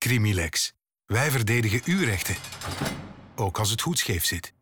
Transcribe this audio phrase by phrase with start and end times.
[0.00, 0.72] Crimilex.
[1.06, 2.36] Wij verdedigen uw rechten.
[3.36, 4.52] Ook als het goed scheef zit.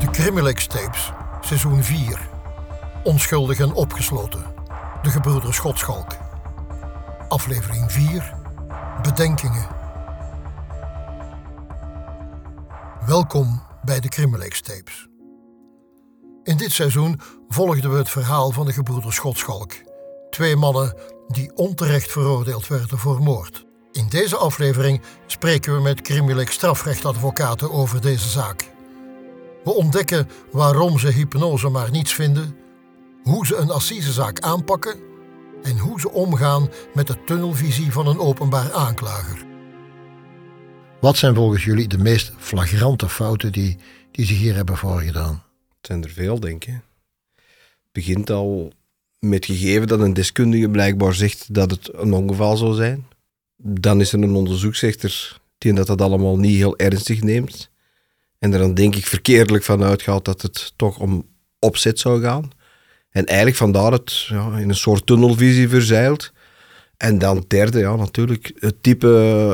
[0.00, 2.28] De Crimilex tapes, seizoen 4.
[3.04, 4.54] Onschuldig en opgesloten.
[5.02, 6.16] De gebroeders Schotschalk.
[7.28, 8.34] Aflevering 4.
[9.02, 9.68] Bedenkingen.
[13.06, 15.08] Welkom bij de Crimilex tapes.
[16.42, 19.72] In dit seizoen volgden we het verhaal van de gebroeders Schotschalk.
[20.30, 23.64] Twee mannen die onterecht veroordeeld werden voor moord.
[23.92, 28.70] In deze aflevering spreken we met Crimilex strafrechtadvocaten over deze zaak.
[29.64, 32.56] We ontdekken waarom ze hypnose maar niets vinden,
[33.22, 35.00] hoe ze een assisezaak aanpakken
[35.62, 39.44] en hoe ze omgaan met de tunnelvisie van een openbaar aanklager.
[41.00, 43.78] Wat zijn volgens jullie de meest flagrante fouten die,
[44.10, 45.42] die zich hier hebben voorgedaan?
[45.68, 46.80] Het zijn er veel, denk ik.
[47.34, 48.72] Het begint al
[49.24, 53.06] met gegeven dat een deskundige blijkbaar zegt dat het een ongeval zou zijn.
[53.56, 57.70] Dan is er een onderzoeksrechter die dat, dat allemaal niet heel ernstig neemt.
[58.38, 61.26] En er dan denk ik verkeerdelijk van uitgaat dat het toch om
[61.58, 62.50] opzet zou gaan.
[63.10, 66.32] En eigenlijk vandaar het ja, in een soort tunnelvisie verzeilt.
[66.96, 69.08] En dan derde, ja, natuurlijk het type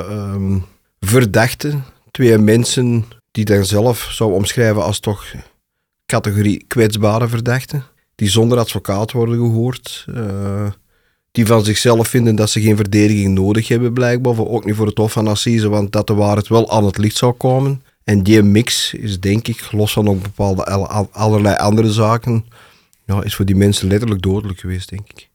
[0.09, 0.59] ehm,
[1.01, 1.81] verdachte.
[2.11, 5.35] Twee mensen die dan zelf zou omschrijven als toch
[6.07, 7.85] categorie kwetsbare verdachten.
[8.21, 10.05] Die zonder advocaat worden gehoord.
[10.15, 10.67] eh,
[11.31, 14.33] die van zichzelf vinden dat ze geen verdediging nodig hebben, blijkbaar.
[14.33, 16.99] Of ook niet voor het Hof van Assise, want dat de waarheid wel aan het
[16.99, 17.83] licht zou komen.
[18.05, 22.45] En die mix is, denk ik, los van ook bepaalde alle- allerlei andere zaken,
[23.07, 25.29] ja, is voor die mensen letterlijk dodelijk geweest, denk ik.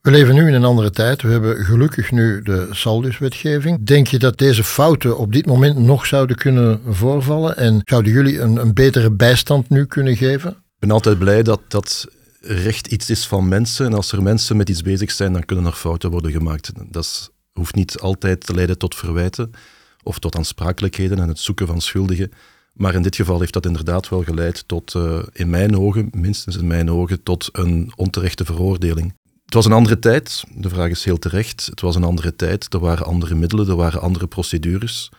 [0.00, 1.22] We leven nu in een andere tijd.
[1.22, 3.78] We hebben gelukkig nu de Saldus-wetgeving.
[3.86, 7.56] Denk je dat deze fouten op dit moment nog zouden kunnen voorvallen?
[7.56, 10.50] En zouden jullie een, een betere bijstand nu kunnen geven?
[10.50, 12.06] Ik ben altijd blij dat dat
[12.40, 13.86] recht iets is van mensen.
[13.86, 16.72] En als er mensen met iets bezig zijn, dan kunnen er fouten worden gemaakt.
[16.88, 19.50] Dat hoeft niet altijd te leiden tot verwijten
[20.02, 22.32] of tot aansprakelijkheden en het zoeken van schuldigen.
[22.72, 26.56] Maar in dit geval heeft dat inderdaad wel geleid tot, eh, in mijn ogen, minstens
[26.56, 29.14] in mijn ogen, tot een onterechte veroordeling.
[29.44, 31.66] Het was een andere tijd, de vraag is heel terecht.
[31.66, 35.10] Het was een andere tijd, er waren andere middelen, er waren andere procedures.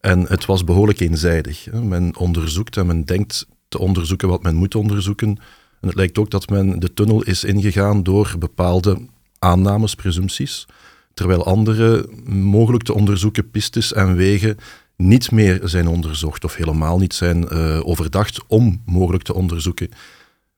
[0.00, 1.72] En het was behoorlijk eenzijdig.
[1.72, 5.38] Men onderzoekt en men denkt te onderzoeken wat men moet onderzoeken.
[5.80, 8.98] En het lijkt ook dat men de tunnel is ingegaan door bepaalde
[9.38, 10.66] aannames, presumpties,
[11.14, 14.56] terwijl andere mogelijk te onderzoeken pistes en wegen
[14.96, 19.88] niet meer zijn onderzocht of helemaal niet zijn eh, overdacht om mogelijk te onderzoeken.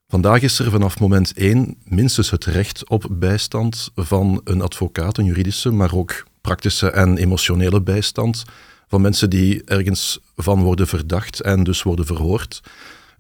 [0.09, 5.25] Vandaag is er vanaf moment één minstens het recht op bijstand van een advocaat, een
[5.25, 8.45] juridische, maar ook praktische en emotionele bijstand
[8.89, 12.61] van mensen die ergens van worden verdacht en dus worden verhoord.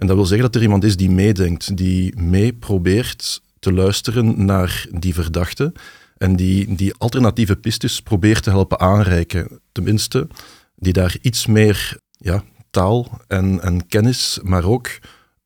[0.00, 4.44] En dat wil zeggen dat er iemand is die meedenkt, die mee probeert te luisteren
[4.44, 5.72] naar die verdachte
[6.16, 9.60] en die, die alternatieve pistes probeert te helpen aanreiken.
[9.72, 10.28] Tenminste,
[10.76, 14.88] die daar iets meer ja, taal en, en kennis, maar ook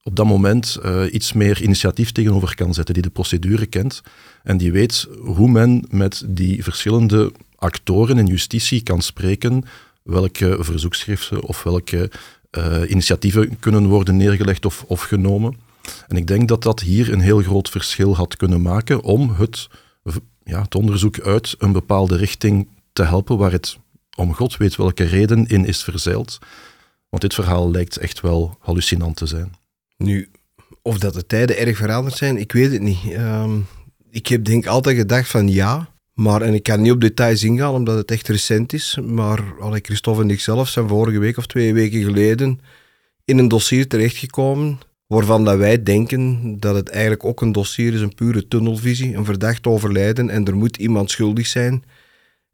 [0.03, 4.03] op dat moment eh, iets meer initiatief tegenover kan zetten, die de procedure kent
[4.43, 9.65] en die weet hoe men met die verschillende actoren in justitie kan spreken,
[10.03, 12.11] welke verzoekschriften of welke
[12.55, 15.57] eh, initiatieven kunnen worden neergelegd of, of genomen.
[16.09, 19.69] En ik denk dat dat hier een heel groot verschil had kunnen maken om het,
[20.45, 23.79] ja, het onderzoek uit een bepaalde richting te helpen waar het
[24.17, 26.39] om god weet welke reden in is verzeild.
[27.09, 29.53] Want dit verhaal lijkt echt wel hallucinant te zijn.
[29.97, 30.31] Nu,
[30.83, 33.13] of dat de tijden erg veranderd zijn, ik weet het niet.
[33.13, 33.59] Ehm,
[34.11, 37.75] ik heb denk altijd gedacht van ja, maar, en ik kan niet op details ingaan
[37.75, 41.47] omdat het echt recent is, maar allee, Christophe en ik zelf zijn vorige week of
[41.47, 42.61] twee weken geleden
[43.25, 48.01] in een dossier terechtgekomen waarvan dat wij denken dat het eigenlijk ook een dossier is,
[48.01, 51.85] een pure tunnelvisie, een verdacht overlijden en er moet iemand schuldig zijn.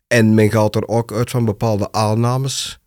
[0.06, 2.78] En men gaat er ook uit van bepaalde aannames.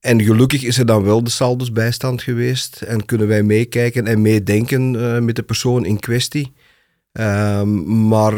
[0.00, 4.22] En gelukkig is er dan wel de Saldus bijstand geweest en kunnen wij meekijken en
[4.22, 6.52] meedenken eh, met de persoon in kwestie.
[7.12, 8.34] Ehm, maar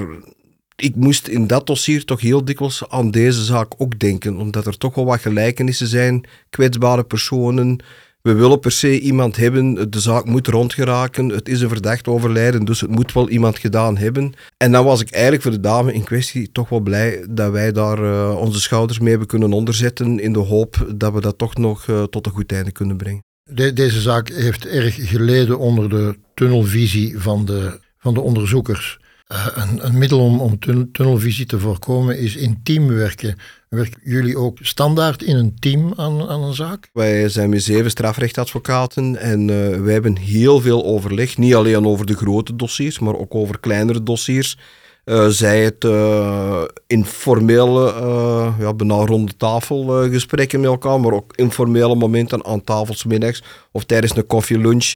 [0.77, 4.79] ik moest in dat dossier toch heel dikwijls aan deze zaak ook denken, omdat er
[4.79, 7.79] toch wel wat gelijkenissen zijn, kwetsbare personen.
[8.23, 12.65] We willen per se iemand hebben, de zaak moet rondgeraken, het is een verdacht overlijden,
[12.65, 14.32] dus het moet wel iemand gedaan hebben.
[14.56, 17.73] En dan was ik eigenlijk voor de dame in kwestie toch wel blij dat wij
[17.73, 21.56] daar eh, onze schouders mee hebben kunnen onderzetten in de hoop dat we dat toch
[21.56, 23.23] nog eh, tot een goed einde kunnen brengen.
[23.50, 28.99] De- deze zaak heeft erg geleden onder de tunnelvisie van de, van de onderzoekers.
[29.25, 33.38] Eh, een, een middel om, om tun- tunnelvisie te voorkomen is intiem werken.
[33.69, 36.91] Werken jullie ook standaard in een team aan, aan een zaak?
[36.93, 42.06] Wij zijn met zeven strafrechtadvocaten en eh, wij hebben heel veel overleg, niet alleen over
[42.06, 44.59] de grote dossiers, maar ook over kleinere dossiers.
[45.05, 51.12] Uh, zij het uh, informele, uh, ja, bijna rond de tafel gesprekken met elkaar, maar
[51.12, 53.43] ook informele momenten aan tafels middags
[53.73, 54.93] of tijdens een koffielunch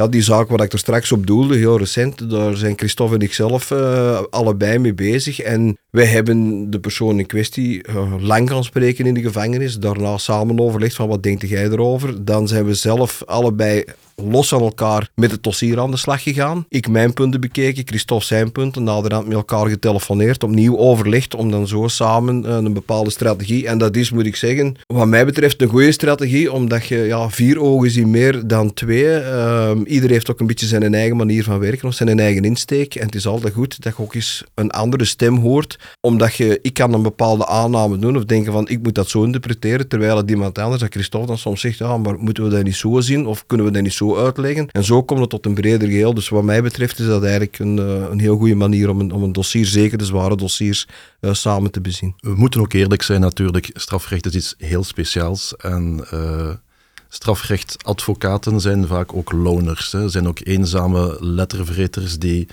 [0.00, 3.20] ja, die zaak waar ik er straks op doelde, heel recent, daar zijn Christophe en
[3.20, 5.40] ik zelf uh, allebei mee bezig.
[5.40, 9.78] En wij hebben de persoon in kwestie uh, lang gaan spreken in de gevangenis.
[9.78, 12.24] Daarna samen overlegd van wat denkt jij erover.
[12.24, 13.84] Dan zijn we zelf allebei
[14.22, 16.64] los van elkaar met het dossier aan de slag gegaan.
[16.68, 21.66] Ik mijn punten bekeken, Christophe zijn punten, naderhand met elkaar getelefoneerd, opnieuw overlegd om dan
[21.66, 23.66] zo samen uh, een bepaalde strategie.
[23.66, 27.30] En dat is, moet ik zeggen, wat mij betreft een goede strategie, omdat je ja,
[27.30, 29.04] vier ogen zien meer dan twee.
[29.04, 32.94] Uh, ieder heeft ook een beetje zijn eigen manier van werken of zijn eigen insteek.
[32.94, 36.58] En het is altijd goed dat je ook eens een andere stem hoort, omdat je,
[36.62, 40.16] ik kan een bepaalde aanname doen of denken van, ik moet dat zo interpreteren, terwijl
[40.16, 43.00] het iemand anders, dat Christophe dan soms zegt, ja, maar moeten we dat niet zo
[43.00, 44.68] zien of kunnen we dat niet zo uitleggen.
[44.70, 46.14] En zo komt het tot een breder geheel.
[46.14, 49.12] Dus wat mij betreft is dat eigenlijk een, eh, een heel goede manier om een,
[49.12, 50.86] om een dossier, zeker de zware dossiers,
[51.20, 52.14] uh, samen te bezien.
[52.20, 53.70] We moeten ook eerlijk zijn natuurlijk.
[53.72, 55.56] Strafrecht is iets heel speciaals.
[55.56, 56.50] En uh,
[57.08, 59.92] strafrechtadvocaten zijn vaak ook loners.
[59.92, 60.08] Hè.
[60.08, 62.48] Zijn ook eenzame lettervreters die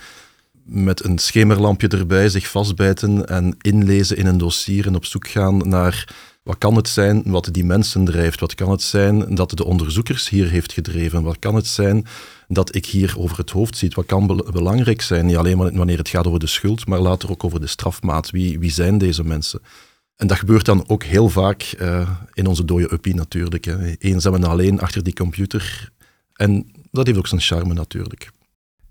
[0.64, 5.68] met een schemerlampje erbij zich vastbijten en inlezen in een dossier en op zoek gaan
[5.68, 6.14] naar
[6.48, 8.40] wat kan het zijn wat die mensen drijft?
[8.40, 11.22] Wat kan het zijn dat de onderzoekers hier heeft gedreven?
[11.22, 12.06] Wat kan het zijn
[12.46, 13.90] dat ik hier over het hoofd zie?
[13.94, 15.26] Wat kan belangrijk zijn?
[15.26, 18.30] Niet alleen wanneer het gaat over de schuld, maar later ook over de strafmaat.
[18.30, 19.60] Wie, wie zijn deze mensen?
[20.16, 23.64] En dat gebeurt dan ook heel vaak uh, in onze dode uppie natuurlijk.
[23.64, 23.94] Hè.
[23.98, 25.90] Eenzaam en alleen achter die computer.
[26.32, 28.30] En dat heeft ook zijn charme natuurlijk.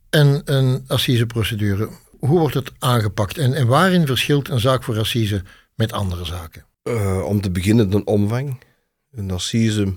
[0.10, 1.90] En een assiseprocedure,
[2.20, 3.38] hoe wordt het aangepakt?
[3.38, 5.44] En, en waarin verschilt een zaak voor assise
[5.76, 6.66] met andere zaken?
[6.88, 8.58] Uh, om te beginnen de omvang.
[9.12, 9.94] Een assise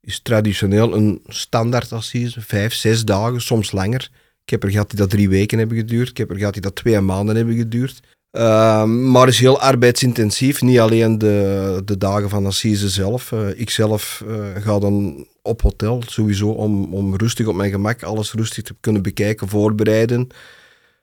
[0.00, 4.10] is traditioneel een standaard assise, vijf, zes dagen, soms langer.
[4.44, 6.62] Ik heb er gehad die dat drie weken hebben geduurd, ik heb er gehad die
[6.62, 8.00] dat twee maanden hebben geduurd.
[8.32, 13.30] Uh, maar is heel arbeidsintensief, niet alleen de, de dagen van assise zelf.
[13.30, 14.24] Uh, ik zelf
[14.54, 19.02] ga dan op hotel, sowieso om, om rustig op mijn gemak alles rustig te kunnen
[19.02, 20.28] bekijken, voorbereiden.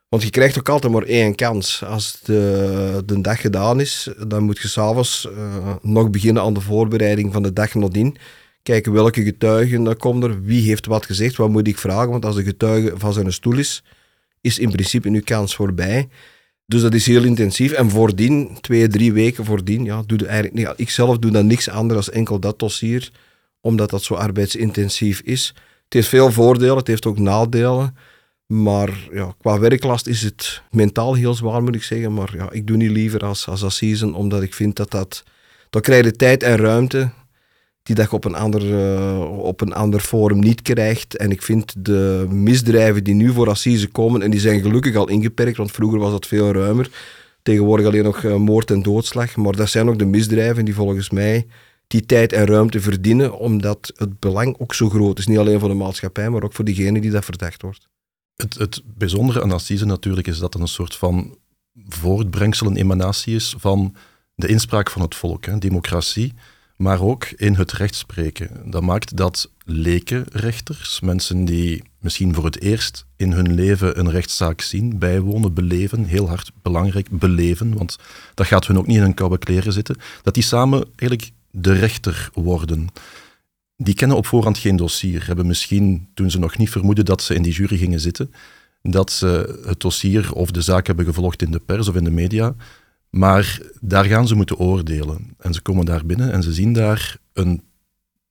[0.10, 1.84] Want je krijgt ook altijd maar één kans.
[1.84, 6.62] Als de, de dag gedaan is, dan moet je s'avonds uh, nog beginnen aan de
[6.62, 8.18] voorbereiding van de dag nadien.
[8.64, 12.10] Kijken welke getuigen er komen er, wie heeft wat gezegd, wat moet ik vragen.
[12.10, 13.84] Want als de getuige van zijn stoel is,
[14.42, 16.08] is in principe nu kans voorbij.
[16.66, 17.72] Dus dat is heel intensief.
[17.72, 21.70] En voordien, twee, drie weken voordien, ja, doe eigenlijk, ja, ik zelf doe dan niks
[21.70, 23.12] anders dan enkel dat dossier,
[23.62, 25.54] omdat dat zo arbeidsintensief is.
[25.84, 27.96] Het heeft veel voordelen, het heeft ook nadelen.
[28.48, 32.14] Maar ja, qua werklast is het mentaal heel zwaar, moet ik zeggen.
[32.14, 33.64] Maar ja, ik doe niet liever als, als
[34.14, 35.24] omdat ik vind dat dat...
[35.70, 35.82] Dan
[36.16, 37.12] tijd en ruimte
[37.88, 41.18] die dat je op een, ander, uh, op een ander forum niet krijgt.
[41.18, 45.10] En ik vind de misdrijven die nu voor assise komen, en die zijn gelukkig al
[45.10, 46.90] ingeperkt, want vroeger was dat veel ruimer.
[47.42, 49.36] Tegenwoordig alleen nog uh, moord en doodslag.
[49.36, 51.48] Maar dat zijn ook de misdrijven die volgens mij
[51.88, 55.28] die tijd en ruimte verdienen, omdat het belang ook zo groot is.
[55.28, 57.88] Niet alleen voor de maatschappij, maar ook voor diegene die dat verdacht wordt.
[58.38, 61.38] Het, het bijzondere aan assise natuurlijk is dat het een soort van
[61.88, 63.96] voortbrengsel, een emanatie is van
[64.36, 66.34] de inspraak van het volk, hè, democratie,
[66.76, 68.72] maar ook in het rechtspreken.
[68.72, 74.62] Dat maakt dat lekenrechters, mensen die misschien voor het eerst in hun leven een rechtszaak
[74.62, 77.98] zien, bijwonen, beleven, heel hard belangrijk beleven, want
[78.34, 81.74] dat gaat hun ook niet in een koude kleren zitten, dat die samen eigenlijk de
[81.74, 82.90] rechter worden
[83.78, 85.28] die kennen op voorhand geen dossier.
[85.28, 88.32] Hebben misschien, toen ze nog niet vermoeden dat ze in die jury gingen zitten,
[88.82, 92.12] dat ze het dossier of de zaak hebben gevolgd in de pers of in de
[92.12, 92.56] media.
[93.10, 95.36] Maar daar gaan ze moeten oordelen.
[95.38, 97.62] En ze komen daar binnen en ze zien daar een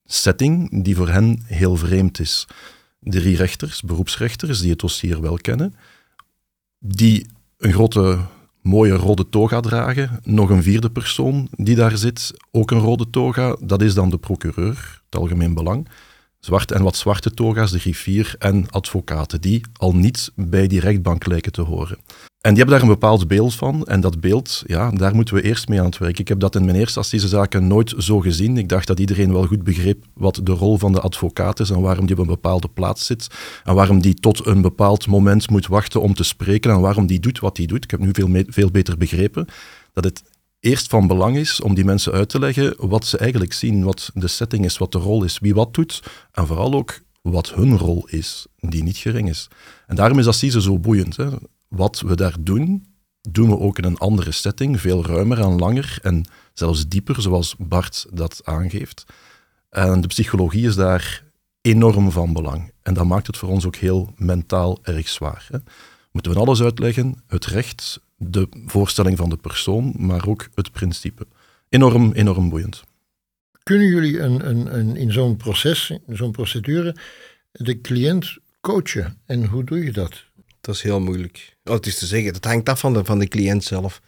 [0.04, 2.46] setting die voor hen heel vreemd is.
[3.00, 5.74] Drie rechters, beroepsrechters, die het dossier wel kennen,
[6.78, 7.26] die
[7.58, 8.18] een grote
[8.62, 10.20] mooie rode toga dragen.
[10.24, 13.56] Nog een vierde persoon die daar zit, ook een rode toga.
[13.60, 15.88] Dat is dan de procureur, algemeen belang.
[16.40, 21.26] Zwarte en wat zwarte toga's, de griffier en advocaten, die al niet bij die rechtbank
[21.26, 21.98] lijken te horen.
[22.46, 23.84] En die hebben daar een bepaald beeld van.
[23.84, 26.18] En dat beeld, ja, daar moeten we eerst mee aan het werk.
[26.18, 28.58] Ik heb dat in mijn eerste zaken nooit zo gezien.
[28.58, 31.80] Ik dacht dat iedereen wel goed begreep wat de rol van de advocaat is en
[31.80, 33.26] waarom die op een bepaalde plaats zit.
[33.64, 37.20] En waarom die tot een bepaald moment moet wachten om te spreken en waarom die
[37.20, 37.84] doet wat hij doet.
[37.84, 39.46] Ik heb nu veel, veel beter begrepen
[39.92, 40.22] dat het
[40.66, 44.10] eerst van belang is om die mensen uit te leggen wat ze eigenlijk zien, wat
[44.14, 46.02] de setting is, wat de rol is, wie wat doet.
[46.32, 49.48] En vooral ook wat hun rol is, die niet gering is.
[49.86, 51.16] En daarom is Assise zo boeiend.
[51.16, 51.28] Hè?
[51.68, 52.86] wat we daar doen,
[53.30, 57.54] doen we ook in een andere setting, veel ruimer en langer en zelfs dieper, zoals
[57.58, 59.04] Bart dat aangeeft.
[59.70, 61.24] En de psychologie is daar
[61.60, 62.72] enorm van belang.
[62.82, 65.46] En dat maakt het voor ons ook heel mentaal erg zwaar.
[65.50, 65.58] Hè?
[66.12, 67.22] moeten we alles uitleggen.
[67.26, 71.26] Het recht, de voorstelling van de persoon, maar ook het principe.
[71.68, 72.82] Enorm, enorm boeiend.
[73.62, 76.96] Kunnen jullie een, een, een, in zo'n proces, in zo'n procedure,
[77.52, 79.18] de cliënt coachen?
[79.26, 80.24] En hoe doe je dat?
[80.60, 81.56] Dat is heel moeilijk.
[81.64, 84.00] Oh, het is te zeggen, dat hangt af van de, van de cliënt zelf.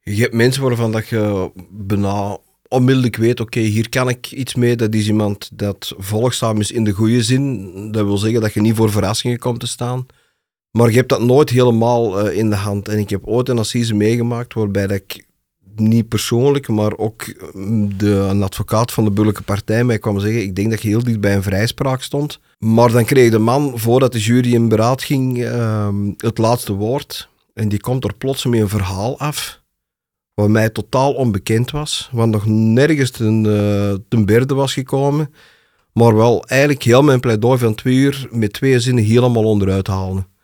[0.00, 2.38] Je hebt mensen waarvan dat je bijna
[2.68, 4.76] onmiddellijk weet, oké, hier kan ik iets mee.
[4.76, 7.92] Dat is iemand dat volgzaam is in de goede zin.
[7.92, 10.06] Dat wil zeggen dat je niet voor verrassingen komt te staan.
[10.76, 12.88] Maar je hebt dat nooit helemaal uh, in de hand.
[12.88, 15.26] En ik heb ooit een assise meegemaakt waarbij dat ik
[15.76, 20.42] niet persoonlijk, maar ook mm, de, een advocaat van de burgerlijke partij mij kwam zeggen,
[20.42, 22.40] ik denk dat je heel dicht bij een vrijspraak stond.
[22.58, 27.28] Maar dan kreeg de man, voordat de jury in beraad ging, uh, het laatste woord.
[27.54, 29.62] En die komt er plots met een verhaal af
[30.34, 35.34] wat mij totaal onbekend was, wat nog nergens ten, uh, ten berde was gekomen,
[35.92, 40.34] maar wel eigenlijk heel mijn pleidooi van twee uur met twee zinnen helemaal onderuit halen.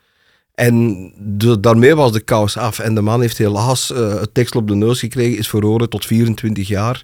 [0.54, 1.12] En
[1.60, 2.78] daarmee was de kous af.
[2.78, 6.06] En de man heeft helaas uh, het tekst op de neus gekregen, is veroordeeld tot
[6.06, 7.02] 24 jaar.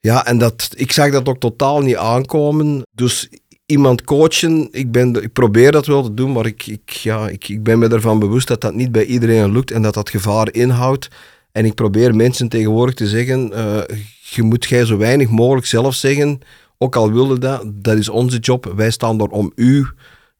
[0.00, 2.82] Ja, en dat, ik zag dat ook totaal niet aankomen.
[2.92, 3.28] Dus
[3.66, 7.48] iemand coachen, ik, ben, ik probeer dat wel te doen, maar ik, ik, ja, ik,
[7.48, 10.52] ik ben me ervan bewust dat dat niet bij iedereen lukt en dat dat gevaar
[10.52, 11.08] inhoudt.
[11.52, 13.80] En ik probeer mensen tegenwoordig te zeggen, uh,
[14.20, 16.40] je moet jij zo weinig mogelijk zelf zeggen,
[16.78, 18.72] ook al wilde dat, dat is onze job.
[18.76, 19.86] Wij staan er om u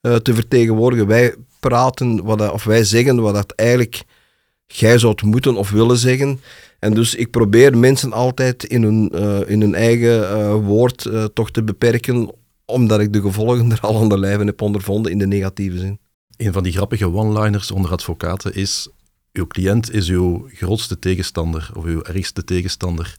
[0.02, 1.06] uh, te vertegenwoordigen.
[1.06, 4.02] Wij praten, wat of wij zeggen wat dat eigenlijk
[4.66, 6.40] jij zou moeten of willen zeggen.
[6.78, 11.62] En dus ik probeer mensen altijd in hun, uh, in hun eigen woord toch te
[11.62, 12.30] beperken,
[12.64, 15.98] omdat ik de gevolgen er al aan de lijve heb ondervonden in de negatieve zin.
[16.36, 18.88] Een van die grappige one-liners onder advocaten is
[19.32, 23.16] uw cliënt is uw grootste tegenstander of uw ergste tegenstander.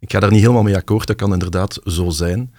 [0.00, 2.54] Ik ga daar niet helemaal mee akkoord, dat kan inderdaad zo zijn.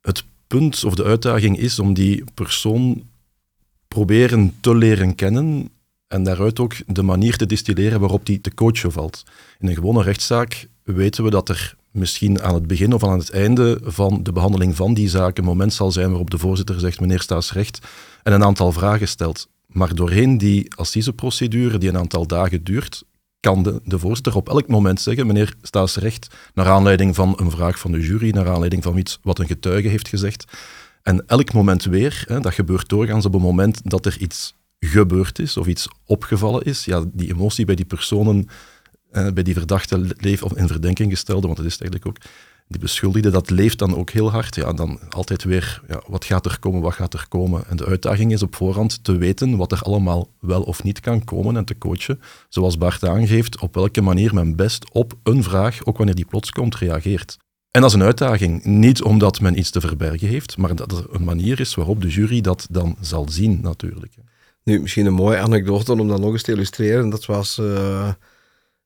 [0.00, 3.08] Het punt of de uitdaging is om die persoon
[3.88, 5.70] proberen te leren kennen
[6.08, 9.24] en daaruit ook de manier te distilleren waarop die te coachen valt.
[9.58, 13.30] In een gewone rechtszaak weten we dat er misschien aan het begin of aan het
[13.30, 17.00] einde van de behandeling van die zaak een moment zal zijn waarop de voorzitter zegt,
[17.00, 17.78] meneer Staatsrecht,
[18.22, 19.48] en een aantal vragen stelt.
[19.66, 23.04] Maar doorheen die assiseprocedure, die een aantal dagen duurt,
[23.40, 27.78] kan de, de voorzitter op elk moment zeggen, meneer staatsrecht, naar aanleiding van een vraag
[27.78, 30.44] van de jury, naar aanleiding van iets wat een getuige heeft gezegd.
[31.06, 35.38] En elk moment weer, hè, dat gebeurt doorgaans op het moment dat er iets gebeurd
[35.38, 36.84] is of iets opgevallen is.
[36.84, 38.48] Ja, die emotie bij die personen,
[39.10, 42.30] eh, bij die verdachte leef, of in verdenking gestelde, want het is eigenlijk ook,
[42.68, 44.54] die beschuldigde, dat leeft dan ook heel hard.
[44.54, 47.68] Ja, dan altijd weer, ja, wat gaat er komen, wat gaat er komen?
[47.68, 51.24] En de uitdaging is op voorhand te weten wat er allemaal wel of niet kan
[51.24, 55.84] komen en te coachen, zoals Bart aangeeft, op welke manier men best op een vraag,
[55.84, 57.36] ook wanneer die plots komt, reageert.
[57.76, 61.24] En dat een uitdaging, niet omdat men iets te verbergen heeft, maar dat er een
[61.24, 64.14] manier is waarop de jury dat dan zal zien, natuurlijk.
[64.62, 67.08] Nu, misschien een mooie anekdote om dat nog eens te illustreren.
[67.08, 68.08] Dat was uh,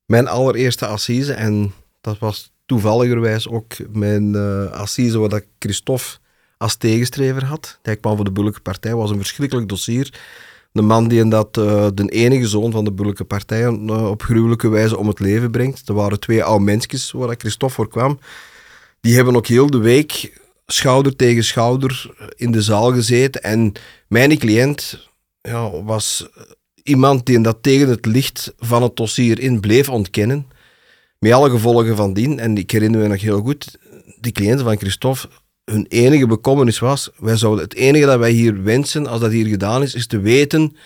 [0.05, 6.19] mijn allereerste assise en dat was toevalligerwijs ook mijn uh, assise waar dat Christophe
[6.57, 7.79] als tegenstrever had.
[7.83, 10.21] Hij kwam voor de Burgerlijke Partij, was een verschrikkelijk dossier.
[10.73, 14.69] De man die in dat uh, de enige zoon van de Burgerlijke Partij op gruwelijke
[14.69, 15.89] wijze om het leven brengt.
[15.89, 18.19] Er waren twee oude mensjes waar Christophe voor kwam.
[19.01, 23.43] Die hebben ook heel de week schouder tegen schouder in de zaal gezeten.
[23.43, 23.73] En
[24.09, 25.09] mijn cliënt
[25.43, 26.29] ja, was
[26.83, 30.47] iemand die dat tegen het licht van het dossier in bleef ontkennen.
[31.19, 32.39] Met alle gevolgen van dien.
[32.39, 33.79] En ik herinner me nog heel goed,
[34.21, 35.29] die cliënten van Christophe,
[35.65, 39.47] hun enige bekommernis was, wij zouden het enige dat wij hier wensen, als dat hier
[39.47, 40.77] gedaan is, is te weten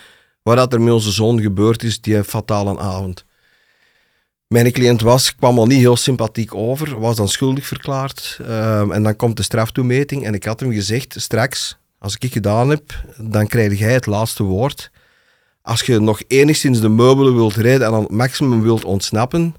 [0.42, 3.24] wat er met onze zoon gebeurd is die fatale avond.
[4.46, 8.38] Mijn cliënt was, kwam al niet heel sympathiek over, was dan schuldig verklaard.
[8.40, 12.32] Um, en dan komt de straftoemeting en ik had hem gezegd, straks, als ik het
[12.32, 14.90] gedaan heb, dan krijg jij het laatste woord.
[15.62, 19.54] Als je nog enigszins de meubelen wilt rijden en aan het maximum wilt ontsnappen,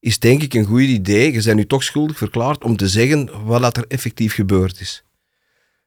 [0.00, 3.44] is denk ik een goed idee, je bent nu toch schuldig verklaard, om te zeggen
[3.44, 5.04] wat er effectief gebeurd is.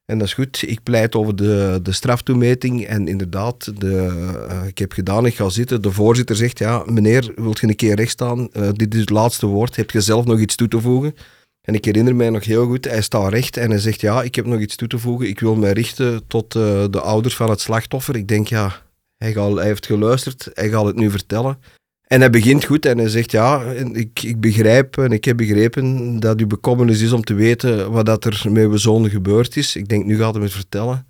[0.05, 0.63] En dat is goed.
[0.67, 2.85] Ik pleit over de, de straftoemeting.
[2.85, 3.91] En inderdaad, de,
[4.49, 5.81] uh, ik heb gedaan, ik ga zitten.
[5.81, 8.49] De voorzitter zegt, ja, meneer, wilt je een keer recht staan?
[8.53, 9.75] Uh, dit is het laatste woord.
[9.75, 11.15] Heb je zelf nog iets toe te voegen?
[11.61, 14.35] En ik herinner mij nog heel goed, hij staat recht en hij zegt, ja, ik
[14.35, 15.27] heb nog iets toe te voegen.
[15.27, 18.15] Ik wil mij richten tot uh, de ouders van het slachtoffer.
[18.15, 18.81] Ik denk, ja,
[19.17, 21.57] hij, gaat, hij heeft geluisterd, hij gaat het nu vertellen.
[22.07, 23.61] En hij begint goed en hij zegt, ja,
[23.93, 28.05] ik, ik begrijp en ik heb begrepen dat uw bekommernis is om te weten wat
[28.05, 29.75] dat er met uw zoon gebeurd is.
[29.75, 31.07] Ik denk, nu gaat hij het vertellen.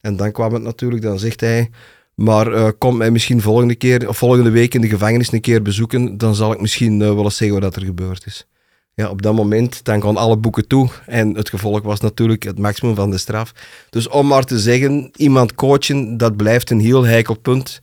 [0.00, 1.70] En dan kwam het natuurlijk, dan zegt hij,
[2.14, 5.62] maar uh, kom mij misschien volgende, keer, of volgende week in de gevangenis een keer
[5.62, 8.46] bezoeken, dan zal ik misschien uh, wel eens zeggen wat er gebeurd is.
[8.94, 10.88] Ja, op dat moment, dan gaan alle boeken toe.
[11.06, 13.52] En het gevolg was natuurlijk het maximum van de straf.
[13.90, 17.80] Dus om maar te zeggen, iemand coachen, dat blijft een heel heikel punt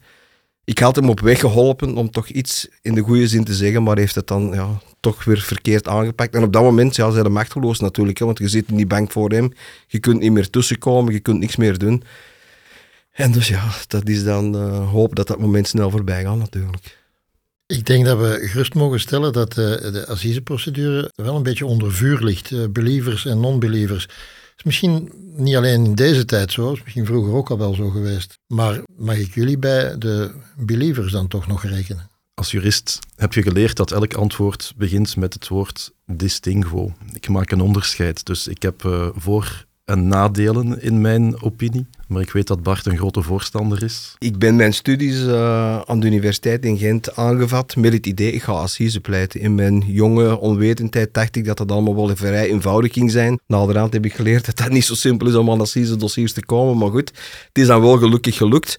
[0.64, 3.82] Ik had hem op weg geholpen om toch iets in de goede zin te zeggen,
[3.82, 6.34] maar heeft het dan ja, toch weer verkeerd aangepakt.
[6.34, 8.86] En op dat moment ja, zijn de machteloos natuurlijk, hè, want je zit in die
[8.86, 9.52] bank voor hem,
[9.86, 12.02] je kunt niet meer tussenkomen, je kunt niks meer doen.
[13.12, 17.00] En dus ja, dat is dan uh, hoop dat dat moment snel voorbij gaat natuurlijk.
[17.66, 21.92] Ik denk dat we gerust mogen stellen dat de, de assiseprocedure wel een beetje onder
[21.92, 22.50] vuur ligt.
[22.50, 24.08] Uh, believers en non-believers.
[24.56, 27.90] Is misschien niet alleen in deze tijd zo, is misschien vroeger ook al wel zo
[27.90, 28.38] geweest.
[28.46, 32.10] Maar mag ik jullie bij de believers dan toch nog rekenen?
[32.34, 36.92] Als jurist heb je geleerd dat elk antwoord begint met het woord distinguo.
[37.12, 38.26] Ik maak een onderscheid.
[38.26, 41.86] Dus ik heb uh, voor en nadelen in mijn opinie.
[42.08, 44.14] Maar ik weet dat Bart een grote voorstander is.
[44.18, 48.42] Ik ben mijn studies uh, aan de universiteit in Gent aangevat met het idee, ik
[48.42, 49.40] ga assise pleiten.
[49.40, 53.40] In mijn jonge onwetendheid dacht ik dat dat allemaal wel vrij eenvoudig ging zijn.
[53.46, 56.44] Naderhand heb ik geleerd dat dat niet zo simpel is om aan assise dossiers te
[56.44, 56.78] komen.
[56.78, 57.08] Maar goed,
[57.48, 58.76] het is dan wel gelukkig gelukt.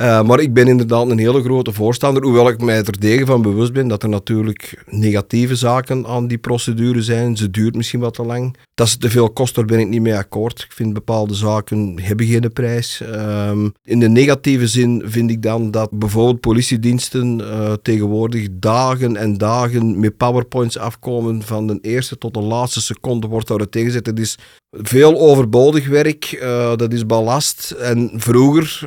[0.00, 3.42] Uh, maar ik ben inderdaad een hele grote voorstander, hoewel ik mij er degen van
[3.42, 7.36] bewust ben dat er natuurlijk negatieve zaken aan die procedure zijn.
[7.36, 8.56] Ze duurt misschien wat te lang.
[8.74, 10.60] Dat ze te veel kost, daar ben ik niet mee akkoord.
[10.60, 13.00] Ik vind bepaalde zaken hebben geen prijs.
[13.14, 19.38] Um, in de negatieve zin vind ik dan dat bijvoorbeeld politiediensten uh, tegenwoordig dagen en
[19.38, 24.06] dagen met powerpoints afkomen van de eerste tot de laatste seconde wordt daar tegenzet.
[24.06, 24.38] Het is
[24.82, 27.70] veel overbodig werk, uh, dat is ballast.
[27.70, 28.78] En vroeger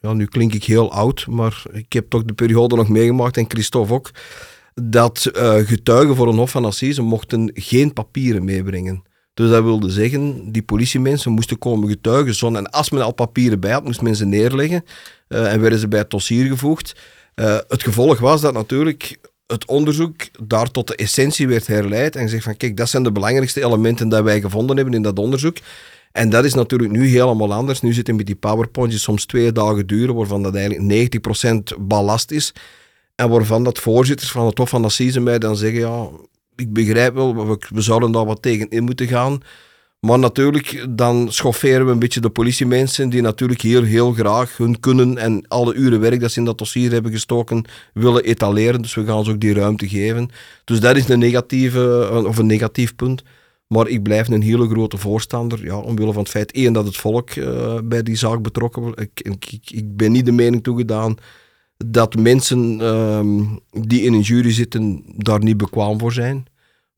[0.00, 3.44] ja, nu klink ik heel oud, maar ik heb toch de periode nog meegemaakt en
[3.48, 4.10] Christophe ook,
[4.74, 9.02] dat uh, getuigen voor een hof van assise mochten geen papieren meebrengen.
[9.34, 12.34] Dus dat wilde zeggen, die politiemensen moesten komen getuigen.
[12.34, 12.56] Zon.
[12.56, 14.84] En als men al papieren bij had, moest men ze neerleggen
[15.28, 16.96] en werden ze bij het dossier gevoegd.
[17.68, 19.18] Het gevolg was dat natuurlijk
[19.48, 23.12] het onderzoek daar tot de essentie werd herleid en gezegd van kijk, dat zijn de
[23.12, 25.56] belangrijkste elementen dat wij gevonden hebben in dat onderzoek.
[26.12, 27.80] En dat is natuurlijk nu helemaal anders.
[27.80, 31.12] Nu zitten met die PowerPoints soms twee dagen duren, waarvan dat eigenlijk
[31.76, 32.52] 90% ballast is.
[33.14, 36.08] En waarvan dat voorzitters van het Hof van Assise mij dan zeggen, ja,
[36.56, 39.40] ik begrijp wel, we, we zouden daar wat tegen in moeten gaan.
[40.00, 44.80] Maar natuurlijk, dan schofferen we een beetje de politiemensen die natuurlijk hier heel graag hun
[44.80, 48.82] kunnen en alle uren werk dat ze in dat dossier hebben gestoken willen etaleren.
[48.82, 50.28] Dus we gaan ze ook die ruimte geven.
[50.64, 53.22] Dus dat is een negatieve, of een negatief punt.
[53.66, 56.96] Maar ik blijf een hele grote voorstander, ja, omwille van het feit, één, dat het
[56.96, 59.00] volk uh, bij die zaak betrokken wordt.
[59.00, 59.20] Ik,
[59.64, 61.16] ik, ben niet de mening toegedaan
[61.76, 66.46] dat mensen um, die in een jury zitten daar niet bekwaam voor zijn.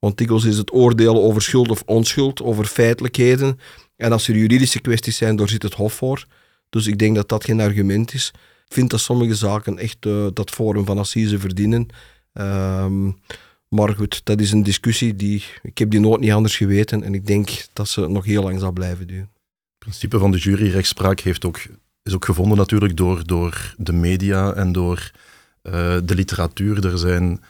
[0.00, 3.58] Want dikwijls is het oordelen over schuld of onschuld, over feitelijkheden.
[3.96, 6.26] En als er juridische kwesties zijn, daar zit het hof voor.
[6.68, 8.32] Dus ik denk dat dat geen argument is.
[8.66, 11.86] Ik vind dat sommige zaken echt uh, dat forum van assise verdienen.
[12.32, 13.18] Um,
[13.68, 15.44] maar goed, dat is een discussie die.
[15.62, 18.60] Ik heb die nooit niet anders geweten en ik denk dat ze nog heel lang
[18.60, 19.30] zal blijven duren.
[19.32, 21.60] Het principe van de juryrechtspraak heeft ook,
[22.02, 25.10] is ook gevonden natuurlijk door, door de media en door
[25.62, 25.72] uh,
[26.04, 26.86] de literatuur.
[26.86, 27.40] Er zijn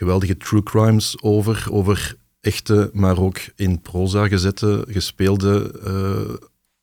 [0.00, 6.34] geweldige true crimes over, over echte, maar ook in proza gezette, gespeelde uh,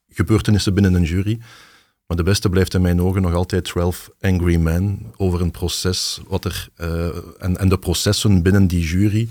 [0.10, 1.39] gebeurtenissen binnen een jury.
[2.08, 6.21] Maar de beste blijft in mijn ogen nog altijd 12 Angry Men over een proces
[6.27, 7.06] wat er, uh,
[7.38, 9.27] en, en de processen binnen die jury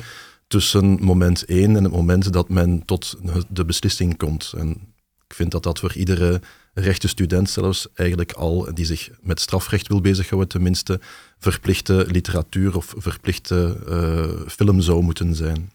[0.46, 3.18] tussen moment 1 en het moment dat men tot
[3.48, 4.52] de beslissing komt.
[4.56, 4.94] En
[5.28, 6.40] ik vind dat dat voor iedere
[6.74, 11.00] rechte student zelfs eigenlijk al, die zich met strafrecht wil bezighouden, tenminste
[11.38, 15.72] verplichte literatuur of verplichte uh, film zou moeten zijn.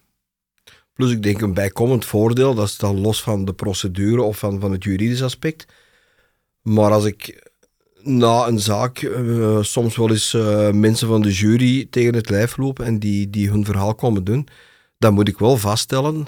[0.94, 4.60] Plus ik denk een bijkomend voordeel, dat is dan los van de procedure of van,
[4.60, 5.66] van het juridisch aspect,
[6.62, 7.50] maar als ik
[8.02, 12.56] na een zaak uh, soms wel eens uh, mensen van de jury tegen het lijf
[12.56, 14.48] lopen en die, die hun verhaal komen doen,
[14.98, 16.26] dan moet ik wel vaststellen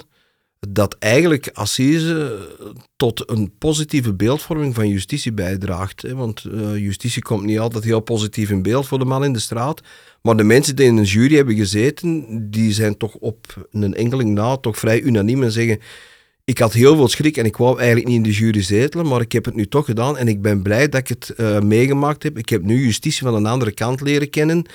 [0.69, 2.39] dat eigenlijk Assise
[2.95, 6.01] tot een positieve beeldvorming van justitie bijdraagt.
[6.01, 6.15] Hè?
[6.15, 9.39] Want uh, justitie komt niet altijd heel positief in beeld voor de man in de
[9.39, 9.81] straat.
[10.21, 14.33] Maar de mensen die in een jury hebben gezeten, die zijn toch op een enkeling
[14.33, 15.79] na toch vrij unaniem en zeggen
[16.45, 19.21] ik had heel veel schrik en ik wou eigenlijk niet in de jury zetelen, maar
[19.21, 22.23] ik heb het nu toch gedaan en ik ben blij dat ik het uh, meegemaakt
[22.23, 22.37] heb.
[22.37, 24.65] Ik heb nu justitie van een andere kant leren kennen.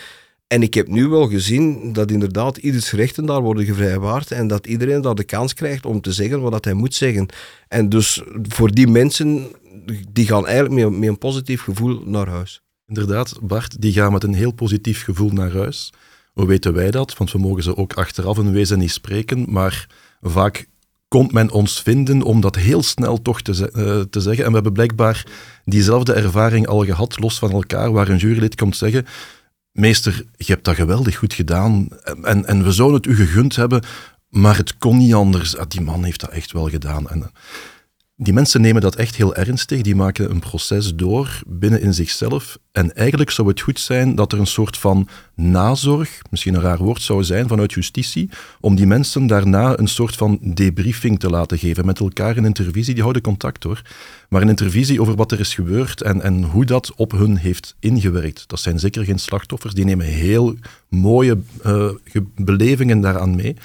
[0.53, 4.67] En ik heb nu wel gezien dat inderdaad ieders rechten daar worden gevrijwaard en dat
[4.67, 7.27] iedereen daar de kans krijgt om te zeggen wat hij moet zeggen.
[7.69, 9.47] En dus voor die mensen,
[10.13, 12.63] die gaan eigenlijk met, met een positief gevoel naar huis.
[12.87, 15.93] Inderdaad, Bart, die gaan met een heel positief gevoel naar huis.
[16.33, 17.17] Hoe weten wij dat?
[17.17, 19.87] Want we mogen ze ook achteraf een wezen niet spreken, maar
[20.21, 20.67] vaak
[21.09, 24.45] komt men ons vinden om dat heel snel toch te, uh, te zeggen.
[24.45, 25.27] En we hebben blijkbaar
[25.65, 29.07] diezelfde ervaring al gehad, los van elkaar, waar een jurylid komt zeggen
[29.73, 31.89] meester, je hebt dat geweldig goed gedaan
[32.23, 33.83] en, en we zouden het u gegund hebben,
[34.29, 35.57] maar het kon niet anders.
[35.57, 37.11] Ah, die man heeft dat echt wel gedaan.
[37.11, 37.31] En,
[38.23, 39.81] die mensen nemen dat echt heel ernstig.
[39.81, 42.59] Die maken een proces door binnen in zichzelf.
[42.73, 46.79] En eigenlijk zou het goed zijn dat er een soort van nazorg, misschien een raar
[46.79, 48.31] woord zou zijn, vanuit justitie,
[48.61, 52.93] om die mensen daarna een soort van debriefing te laten geven met elkaar in intervisie.
[52.95, 53.83] Die houden contact hoor.
[54.29, 57.77] Maar een intervisie over wat er is gebeurd en, en hoe dat op hun heeft
[57.79, 58.49] ingewerkt.
[58.49, 59.75] Dat zijn zeker geen slachtoffers.
[59.75, 60.55] Die nemen heel
[60.89, 61.91] mooie uh,
[62.37, 63.57] belevingen daaraan mee.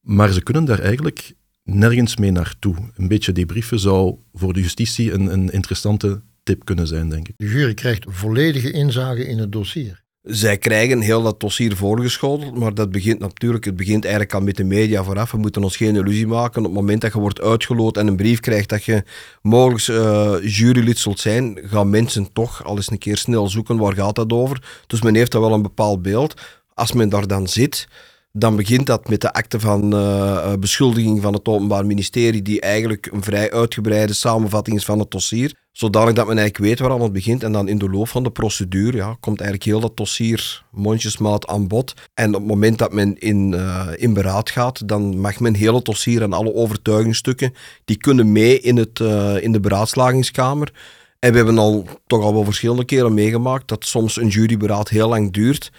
[0.00, 2.74] Maar ze kunnen daar eigenlijk nergens mee naartoe.
[2.96, 7.34] Een beetje debriefen zou voor de justitie een, een interessante tip kunnen zijn, denk ik.
[7.36, 10.02] De jury krijgt volledige inzage in het dossier.
[10.22, 14.56] Zij krijgen heel dat dossier voorgeschoteld, maar dat begint natuurlijk, het begint eigenlijk al met
[14.56, 15.30] de media vooraf.
[15.30, 16.58] We moeten ons geen illusie maken.
[16.58, 19.02] Op het moment dat je wordt uitgeloot en een brief krijgt dat je
[19.42, 23.94] mogelijk uh, jurylid zult zijn, gaan mensen toch al eens een keer snel zoeken waar
[23.94, 24.82] gaat dat over.
[24.86, 26.40] Dus men heeft daar wel een bepaald beeld.
[26.74, 27.88] Als men daar dan zit,
[28.36, 33.08] dan begint dat met de akte van uh, beschuldiging van het Openbaar Ministerie, die eigenlijk
[33.12, 35.54] een vrij uitgebreide samenvatting is van het dossier.
[35.72, 37.42] Zodanig dat men eigenlijk weet waar het begint.
[37.42, 41.46] En dan in de loop van de procedure ja, komt eigenlijk heel dat dossier mondjesmaat
[41.46, 41.94] aan bod.
[42.14, 45.74] En op het moment dat men in, uh, in beraad gaat, dan mag men heel
[45.74, 49.00] het dossier en alle overtuigingsstukken, die kunnen mee in, het,
[49.40, 50.72] in de beraadslagingskamer.
[51.18, 55.08] En we hebben al toch al wel verschillende keren meegemaakt dat soms een juryberaad heel
[55.08, 55.70] lang duurt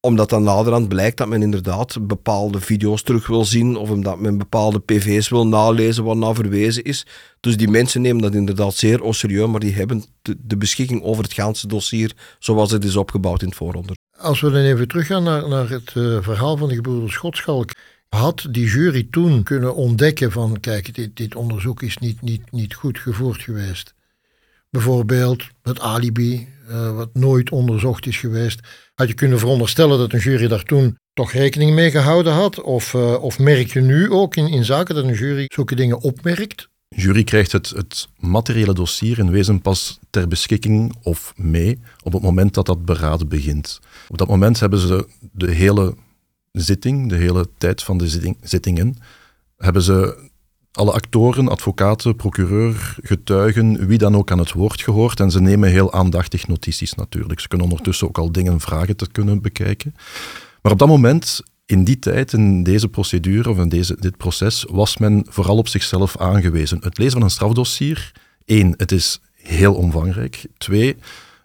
[0.00, 4.38] omdat dan naderhand blijkt dat men inderdaad bepaalde video's terug wil zien of omdat men
[4.38, 7.06] bepaalde pv's wil nalezen wat naar verwezen is.
[7.40, 11.32] Dus die mensen nemen dat inderdaad zeer serieus, maar die hebben de, beschikking over het
[11.32, 13.96] ganse dossier zoals het is opgebouwd in het vooronderzoek.
[14.18, 17.70] Als we dan even teruggaan naar, naar het uh, verhaal van de gebroeders Schotschalk.
[18.08, 22.74] Had die jury toen kunnen ontdekken van, kijk, dit, dit onderzoek is niet, niet, niet
[22.74, 23.94] goed gevoerd geweest.
[24.70, 28.60] Bijvoorbeeld het alibi, uh, wat nooit onderzocht is geweest
[28.98, 32.60] had je kunnen veronderstellen dat een jury daar toen toch rekening mee gehouden had?
[32.60, 36.00] Of, uh, of merk je nu ook in, in zaken dat een jury zulke dingen
[36.00, 36.68] opmerkt?
[36.88, 42.22] Jury krijgt het, het materiële dossier in wezen pas ter beschikking of mee op het
[42.22, 43.80] moment dat dat beraad begint.
[44.08, 45.94] Op dat moment hebben ze de hele
[46.52, 48.96] zitting, de hele tijd van de zitting, zittingen,
[49.56, 50.28] hebben ze
[50.72, 55.20] alle actoren, advocaten, procureur, getuigen, wie dan ook aan het woord gehoord.
[55.20, 57.40] En ze nemen heel aandachtig notities natuurlijk.
[57.40, 59.94] Ze kunnen ondertussen ook al dingen vragen te kunnen bekijken.
[60.62, 64.64] Maar op dat moment, in die tijd, in deze procedure of in deze, dit proces,
[64.70, 66.78] was men vooral op zichzelf aangewezen.
[66.82, 68.12] Het lezen van een strafdossier,
[68.44, 70.46] één, het is heel omvangrijk.
[70.58, 70.96] Twee,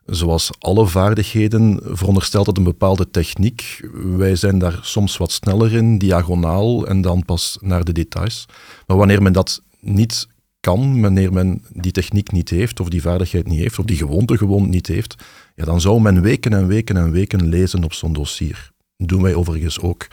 [0.06, 3.88] zoals alle vaardigheden veronderstelt het een bepaalde techniek.
[3.94, 8.46] Wij zijn daar soms wat sneller in, diagonaal en dan pas naar de details.
[8.88, 10.28] Maar wanneer men dat niet
[10.60, 14.38] kan, wanneer men die techniek niet heeft, of die vaardigheid niet heeft, of die gewoonte
[14.38, 15.16] gewoon niet heeft,
[15.56, 18.72] ja, dan zou men weken en weken en weken lezen op zo'n dossier.
[18.98, 20.08] Dat doen wij overigens ook.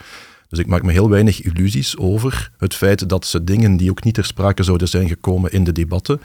[0.49, 4.05] Dus ik maak me heel weinig illusies over het feit dat ze dingen die ook
[4.05, 6.21] niet ter sprake zouden zijn gekomen in de debatten,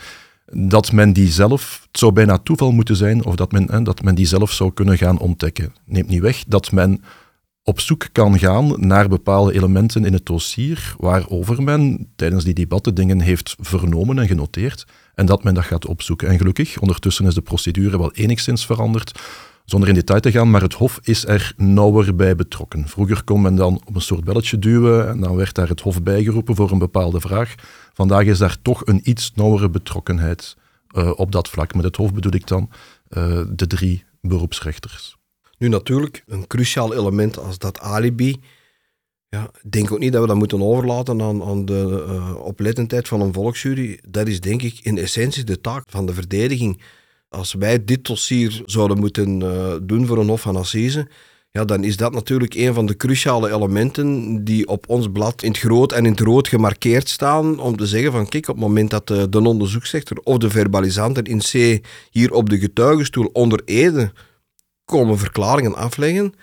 [0.46, 4.02] dat men die zelf, het zou bijna toeval moeten zijn, of dat men, hè, dat
[4.02, 5.74] men die zelf zou kunnen gaan ontdekken.
[5.86, 7.04] Neemt niet weg dat men
[7.64, 12.96] op zoek kan gaan naar bepaalde elementen in het dossier waarover men tijdens die debatten
[12.96, 16.28] dingen heeft vernomen en genoteerd en dat men dat gaat opzoeken.
[16.28, 19.20] En gelukkig, ondertussen is de procedure wel enigszins veranderd,
[19.66, 22.88] zonder in detail te gaan, maar het Hof is er nauwer bij betrokken.
[22.88, 26.04] Vroeger kon men dan op een soort belletje duwen en dan werd daar het Hof
[26.04, 27.56] bijgeroepen voor een bepaalde vraag.
[27.94, 30.56] Vandaag is daar toch een iets nauwere betrokkenheid
[30.98, 31.76] uh, op dat vlak.
[31.76, 32.70] Met het Hof bedoel ik dan
[33.10, 35.18] uh, de drie beroepsrechters.
[35.58, 38.42] Nu natuurlijk, een cruciaal element als dat alibi.
[39.30, 43.08] Ja, ik denk ook niet dat we dat moeten overlaten aan, aan de uh, oplettendheid
[43.08, 44.00] van een volksjury.
[44.10, 46.82] Dat is denk ik in essentie de taak van de verdediging
[47.30, 51.08] als wij dit dossier zouden moeten uh, doen voor een Hof van Assise,
[51.56, 55.52] ja, dan is dat natuurlijk een van de cruciale elementen die op ons blad in
[55.52, 57.60] het groot en in het rood gemarkeerd staan.
[57.60, 61.24] Om te zeggen van kijk, op het moment dat de, de onderzoeksrechter of de verbalisanten
[61.24, 61.80] in C
[62.12, 64.12] hier op de getuigenstoel onder Ede
[64.86, 66.34] komen verklaringen afleggen,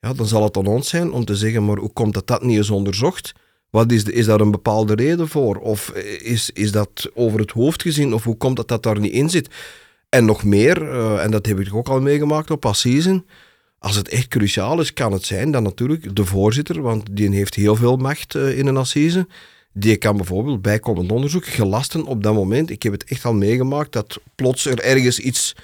[0.00, 2.42] ja, dan zal het aan ons zijn om te zeggen, maar hoe komt dat dat
[2.42, 3.32] niet is onderzocht?
[3.70, 5.56] Wat is, de, is daar een bepaalde reden voor?
[5.56, 5.90] Of
[6.22, 8.14] is, is dat over het hoofd gezien?
[8.14, 9.48] Of hoe komt dat dat daar niet in zit?
[10.14, 13.26] En nog meer, uh, en dat heb ik ook al meegemaakt op Assisen.
[13.78, 17.54] Als het echt cruciaal is, kan het zijn dat natuurlijk de voorzitter, want die heeft
[17.54, 19.26] heel veel macht uh, in een Assise,
[19.72, 22.70] die kan bijvoorbeeld bijkomend onderzoek gelasten op dat moment.
[22.70, 25.56] Ik heb het echt al meegemaakt dat plots er ergens iets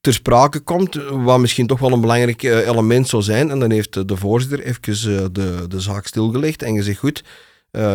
[0.00, 3.50] ter sprake komt, wat misschien toch wel een belangrijk uh, element zou zijn.
[3.50, 7.24] En dan heeft de voorzitter even de, de zaak stilgelegd en gezegd, goed,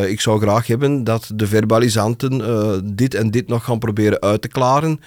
[0.08, 4.48] ik zou graag hebben dat de verbalisanten dit en dit nog gaan proberen uit te
[4.48, 5.00] klaren.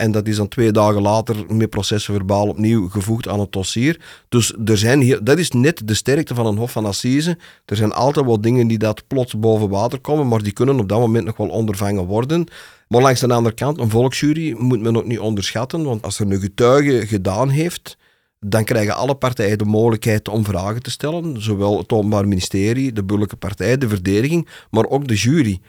[0.00, 4.00] En dat is dan twee dagen later met processen verbaal opnieuw gevoegd aan het dossier.
[4.28, 7.38] Dus er zijn hier, dat is net de sterkte van een Hof van Assise.
[7.64, 10.88] Er zijn altijd wel dingen die dat plots boven water komen, maar die kunnen op
[10.88, 12.46] dat moment nog wel ondervangen worden.
[12.88, 16.30] Maar langs de andere kant, een volksjury moet men ook niet onderschatten, want als er
[16.30, 17.96] een getuige gedaan heeft,
[18.40, 21.42] dan krijgen alle partijen de mogelijkheid om vragen te stellen.
[21.42, 25.60] Zowel het Openbaar Ministerie, de burgerlijke partij, de verdediging, maar ook de jury.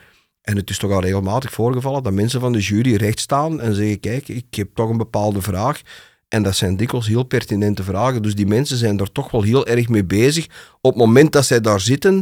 [0.50, 3.76] En het is toch al regelmatig voorgevallen dat mensen van de jury recht staan en
[3.76, 5.82] zeggen: Kijk, ik heb toch een bepaalde vraag.
[6.28, 8.22] En dat zijn dikwijls heel pertinente vragen.
[8.22, 10.46] Dus die mensen zijn er toch wel heel erg mee bezig.
[10.82, 12.14] Op het moment dat zij daar zitten,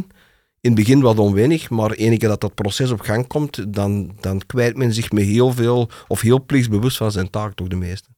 [0.60, 4.42] in het begin wat onwennig, maar enige dat dat proces op gang komt, dan, dan
[4.46, 8.08] kwijt men zich met heel veel, of heel plichtsbewust van zijn taak, toch de meeste.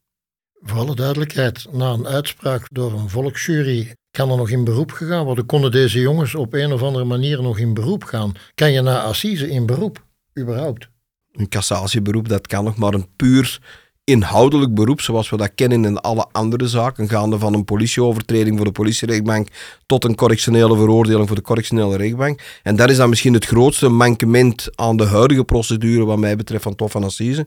[0.61, 5.25] Voor alle duidelijkheid, na een uitspraak door een volksjury kan er nog in beroep gegaan
[5.25, 5.47] worden.
[5.47, 8.33] Konden deze jongens op een of andere manier nog in beroep gaan?
[8.55, 10.05] Kan je na assise in beroep,
[10.39, 10.89] überhaupt?
[11.33, 13.61] Een cassatieberoep, dat kan nog maar een puur
[14.05, 18.67] inhoudelijk beroep, zoals we dat kennen in alle andere zaken, gaande van een politieovertreding voor
[18.67, 19.49] de politierechtbank
[19.87, 22.41] tot een correctionele veroordeling voor de correctionele rechtbank.
[22.63, 26.63] En dat is dan misschien het grootste mankement aan de huidige procedure wat mij betreft
[26.63, 27.47] van Tof van Assise.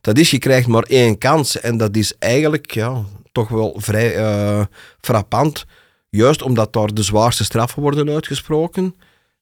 [0.00, 4.18] Dat is, je krijgt maar één kans en dat is eigenlijk ja, toch wel vrij
[4.18, 4.64] uh,
[5.00, 5.64] frappant.
[6.16, 8.94] Juist omdat daar de zwaarste straffen worden uitgesproken.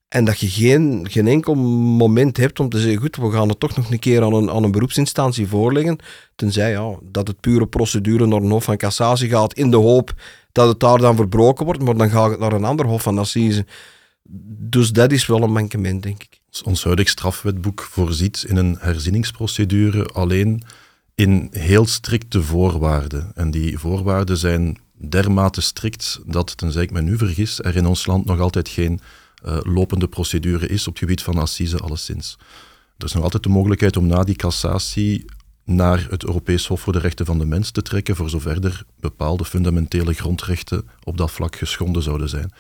[0.09, 3.61] En dat je geen, geen enkel moment hebt om te zeggen, goed, we gaan het
[3.61, 5.99] toch nog een keer aan een, aan een beroepsinstantie voorleggen.
[6.35, 10.15] Tenzij ja, dat het pure procedure naar een hof van cassatie gaat, in de hoop
[10.53, 13.19] dat het daar dan verbroken wordt, maar dan gaat het naar een ander hof van
[13.19, 13.67] assise.
[14.69, 16.41] Dus dat is wel een mankement, denk ik.
[16.65, 20.63] Ons huidig strafwetboek voorziet in een herzieningsprocedure alleen
[21.15, 23.33] in heel strikte voorwaarden.
[23.35, 28.07] En die voorwaarden zijn dermate strikt dat, tenzij ik me nu vergis, er in ons
[28.07, 29.01] land nog altijd geen
[29.45, 32.39] uh, lopende procedure is op het gebied van assise alleszins.
[32.99, 35.25] Er is nog altijd de mogelijkheid om na die cassatie
[35.65, 38.85] naar het Europees Hof voor de Rechten van de Mens te trekken, voor zover er
[39.01, 42.53] bepaalde fundamentele grondrechten op dat vlak geschonden zouden zijn.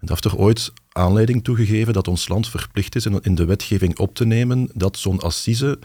[0.00, 3.98] En dat heeft er ooit aanleiding toegegeven dat ons land verplicht is in de wetgeving
[3.98, 5.78] op te nemen dat zo'n assise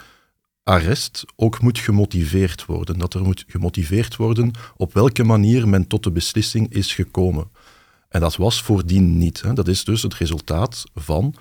[0.64, 3.00] arrest ook moet gemotiveerd worden.
[3.00, 7.50] Dat er moet gemotiveerd worden op welke manier men tot de beslissing is gekomen.
[8.10, 9.42] En dat was voordien niet.
[9.42, 9.54] Hè.
[9.54, 11.36] Dat is dus het resultaat van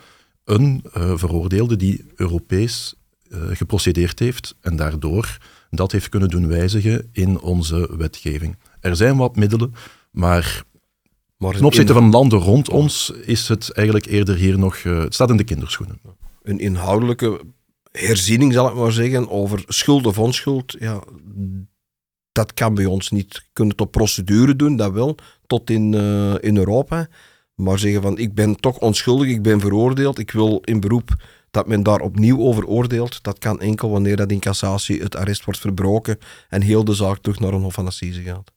[0.45, 2.95] een uh, veroordeelde die Europees
[3.29, 5.39] uh, geprocedeerd heeft en daardoor
[5.77, 8.57] dat heeft kunnen doen wijzigen in onze wetgeving.
[8.81, 9.75] Er zijn wat middelen,
[10.11, 10.65] maar,
[11.37, 15.15] maar ten opzichte van landen rond ons is het eigenlijk eerder hier nog, uh, het
[15.15, 16.01] staat in de kinderschoenen.
[16.43, 17.41] Een inhoudelijke
[17.93, 21.03] herziening, zal ik maar zeggen, over schuld of onschuld, ja,
[22.33, 23.35] dat kan bij ons niet.
[23.35, 27.09] We kunnen het op procedure doen, dat wel, tot in, uh, in Europa.
[27.55, 31.11] Maar zeggen van, ik ben toch onschuldig, ik ben veroordeeld, ik wil in beroep
[31.51, 35.45] dat men daar opnieuw over oordeelt, dat kan enkel wanneer dat in cassatie het arrest
[35.45, 38.53] wordt verbroken en heel de zaak terug naar een hof van assise gaat.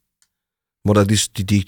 [0.81, 1.67] Maar dat is, die, die,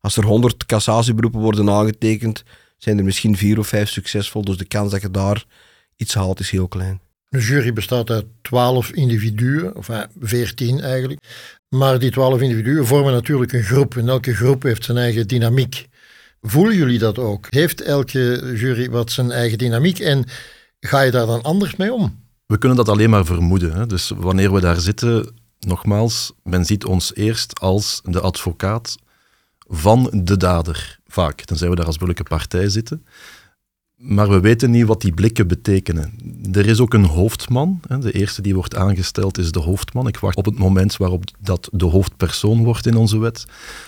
[0.00, 2.42] als er honderd cassatieberoepen worden aangetekend,
[2.76, 5.44] zijn er misschien vier of vijf succesvol, dus de kans dat je daar
[5.96, 7.00] iets haalt is heel klein.
[7.28, 9.88] De jury bestaat uit twaalf individuen, of
[10.20, 11.20] veertien eigenlijk.
[11.68, 13.96] Maar die twaalf individuen vormen natuurlijk een groep.
[13.96, 15.86] En elke groep heeft zijn eigen dynamiek.
[16.42, 17.46] Voelen jullie dat ook?
[17.50, 20.24] Heeft elke jury wat zijn eigen dynamiek en
[20.80, 22.26] ga je daar dan anders mee om?
[22.46, 23.72] We kunnen dat alleen maar vermoeden.
[23.72, 23.86] Hè?
[23.86, 28.96] Dus wanneer we daar zitten, nogmaals, men ziet ons eerst als de advocaat
[29.58, 31.40] van de dader, vaak.
[31.40, 33.06] Tenzij we daar als burgerlijke partij zitten.
[33.98, 36.12] Maar we weten niet wat die blikken betekenen.
[36.52, 37.80] Er is ook een hoofdman.
[38.00, 40.06] De eerste die wordt aangesteld is de hoofdman.
[40.06, 43.46] Ik wacht op het moment waarop dat de hoofdpersoon wordt in onze wet.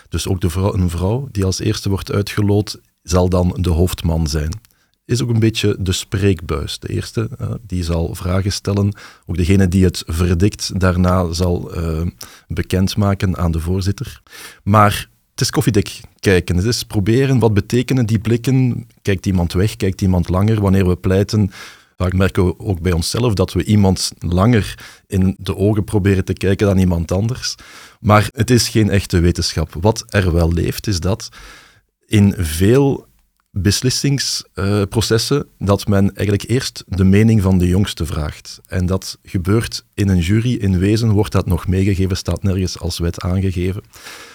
[0.09, 4.61] Dus ook de een vrouw die als eerste wordt uitgeloot, zal dan de hoofdman zijn.
[5.05, 6.79] Is ook een beetje de spreekbuis.
[6.79, 7.31] De eerste
[7.67, 8.95] die zal vragen stellen.
[9.27, 12.07] Ook degene die het verdikt daarna zal uh,
[12.49, 14.23] bekendmaken aan de voorzitter.
[14.63, 16.57] Maar het is koffiedik kijken.
[16.57, 18.87] Het is proberen, wat betekenen die blikken?
[19.03, 20.61] Kijkt iemand weg, kijkt iemand langer?
[20.61, 21.51] Wanneer we pleiten,
[21.97, 26.33] vaak merken we ook bij onszelf dat we iemand langer in de ogen proberen te
[26.33, 27.55] kijken dan iemand anders.
[28.01, 29.75] Maar het is geen echte wetenschap.
[29.81, 31.29] Wat er wel leeft, is dat
[32.07, 33.09] in veel
[33.53, 38.61] beslissingsprocessen dat men eigenlijk eerst de mening van de jongste vraagt.
[38.67, 40.55] En dat gebeurt in een jury.
[40.55, 43.83] In wezen wordt dat nog meegegeven, staat nergens als wet aangegeven.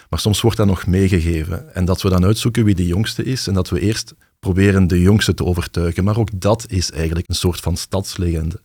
[0.10, 1.76] Maar soms wordt dat nog meegegeven.
[1.76, 5.02] En dat we dan uitzoeken wie de jongste is en dat we eerst proberen de
[5.02, 6.04] jongste te overtuigen.
[6.04, 8.62] Maar ook dat is eigenlijk een soort van stadslegende.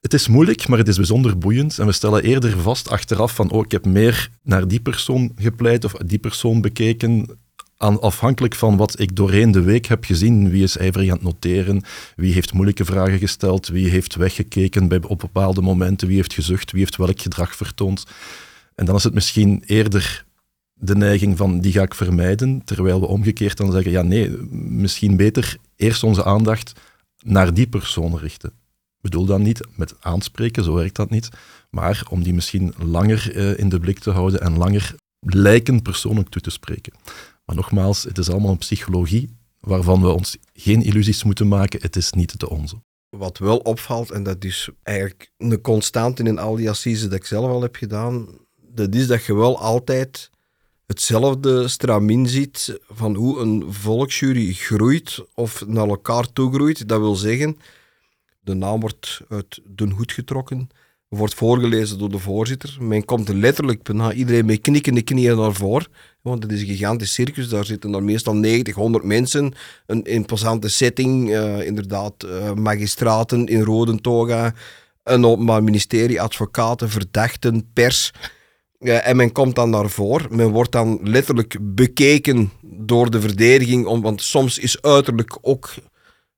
[0.00, 1.78] Het is moeilijk, maar het is bijzonder boeiend.
[1.78, 5.84] En we stellen eerder vast achteraf van, oh, ik heb meer naar die persoon gepleit
[5.84, 7.38] of die persoon bekeken,
[7.78, 11.24] aan, afhankelijk van wat ik doorheen de week heb gezien, wie is ijverig aan het
[11.24, 11.82] noteren,
[12.16, 16.70] wie heeft moeilijke vragen gesteld, wie heeft weggekeken bij, op bepaalde momenten, wie heeft gezucht,
[16.70, 18.04] wie heeft welk gedrag vertoond.
[18.74, 20.24] En dan is het misschien eerder
[20.78, 25.16] de neiging van die ga ik vermijden, terwijl we omgekeerd dan zeggen, ja nee, misschien
[25.16, 26.72] beter eerst onze aandacht
[27.22, 28.48] naar die persoon richten.
[28.48, 31.28] Ik bedoel dan niet met aanspreken, zo werkt dat niet,
[31.70, 36.28] maar om die misschien langer uh, in de blik te houden en langer lijken persoonlijk
[36.28, 36.92] toe te spreken.
[37.44, 41.96] Maar nogmaals, het is allemaal een psychologie waarvan we ons geen illusies moeten maken, het
[41.96, 42.76] is niet de onze.
[43.08, 47.24] Wat wel opvalt, en dat is eigenlijk een constante in al die assises dat ik
[47.24, 50.30] zelf al heb gedaan, dat is dat je wel altijd
[50.88, 56.88] hetzelfde stramien ziet van hoe een volksjury groeit of naar elkaar toe groeit.
[56.88, 57.58] Dat wil zeggen,
[58.40, 60.68] de naam wordt uit de hoed getrokken,
[61.08, 62.76] wordt voorgelezen door de voorzitter.
[62.80, 65.86] Men komt letterlijk bijna iedereen met knikkende knieën naar voren.
[66.22, 69.54] Want het is een gigantisch circus, daar zitten er meestal 90, 100 mensen.
[69.86, 74.54] Een imposante setting, uh, inderdaad, uh, magistraten in rode toga,
[75.02, 78.12] een openbaar ministerie, advocaten, verdachten, pers.
[78.80, 80.36] Uh, en men komt dan naar voren.
[80.36, 85.74] Men wordt dan letterlijk bekeken door de verdediging, om, want soms is uiterlijk ook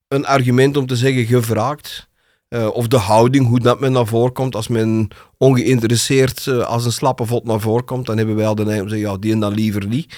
[0.08, 2.08] een argument om te zeggen gevraagd.
[2.48, 4.54] Uh, of de houding, hoe dat men naar voren komt.
[4.54, 8.54] Als men ongeïnteresseerd uh, als een slappe vod naar voren komt, dan hebben wij al
[8.54, 10.14] de neiging om te zeggen, ja, die en dan liever niet.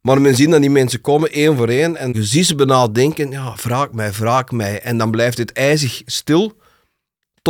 [0.00, 3.56] Maar men ziet dat die mensen komen, één voor één, en je ziet ze ja,
[3.56, 4.80] vraag mij, vraag mij.
[4.80, 6.52] En dan blijft het ijzig stil,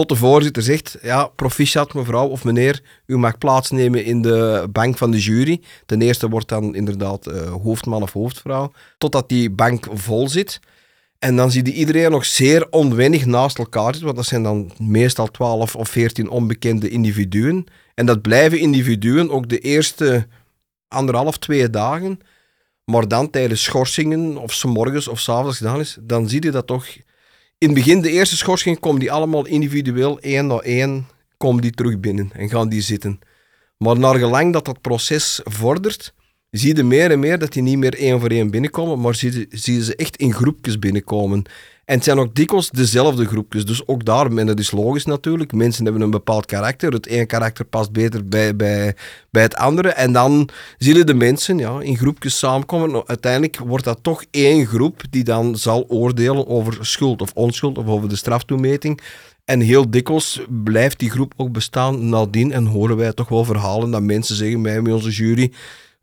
[0.01, 4.99] tot de voorzitter zegt, ja, proficiat mevrouw of meneer, u mag plaatsnemen in de bank
[4.99, 5.61] van de jury.
[5.87, 10.61] Ten eerste wordt dan inderdaad uh, hoofdman of hoofdvrouw, totdat die bank vol zit.
[11.19, 14.71] En dan zie je iedereen nog zeer onwennig naast elkaar zitten, want dat zijn dan
[14.79, 17.67] meestal 12 of 14 onbekende individuen.
[17.95, 20.27] En dat blijven individuen ook de eerste
[20.89, 22.21] anderhalf, twee dagen.
[22.85, 26.51] Maar dan tijdens schorsingen, of ze morgens of s avonds gedaan is, dan zie je
[26.51, 26.87] dat toch.
[27.61, 31.71] In het begin, de eerste schorsing, komen die allemaal individueel, één na één, komen die
[31.71, 33.19] terug binnen en gaan die zitten.
[33.77, 36.15] Maar naar gelang dat dat proces vordert,
[36.51, 39.47] zie je meer en meer dat die niet meer één voor één binnenkomen, maar zie,
[39.51, 41.45] zie je ze echt in groepjes binnenkomen.
[41.91, 43.65] En het zijn ook dikwijls dezelfde groepjes.
[43.65, 46.93] Dus ook daar, en dat is logisch natuurlijk, mensen hebben een bepaald karakter.
[46.93, 48.95] Het ene karakter past beter bij, bij,
[49.31, 49.89] bij het andere.
[49.89, 50.49] En dan
[50.79, 53.03] zullen de mensen ja, in groepjes samenkomen.
[53.07, 57.87] Uiteindelijk wordt dat toch één groep die dan zal oordelen over schuld of onschuld of
[57.87, 59.01] over de straftoemeting.
[59.45, 63.91] En heel dikwijls blijft die groep ook bestaan nadien en horen wij toch wel verhalen
[63.91, 65.53] dat mensen zeggen bij onze jury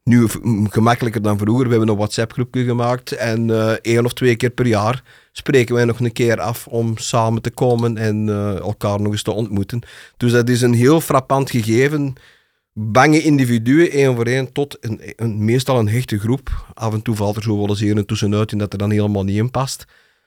[0.03, 0.27] nu
[0.69, 1.63] gemakkelijker dan vroeger.
[1.63, 5.03] We hebben een WhatsApp-groepje gemaakt en uh, één of twee keer per jaar
[5.37, 9.21] spreken wij nog een keer af om samen te komen en uh, elkaar nog eens
[9.21, 9.81] te ontmoeten.
[10.17, 12.13] Dus dat is een heel frappant gegeven.
[12.73, 16.65] Bange individuen, één voor één, tot een, een, meestal een hechte groep.
[16.73, 18.91] Af en toe valt er zo wel eens hier en tussenuit in dat er dan
[18.91, 19.85] helemaal niet in past.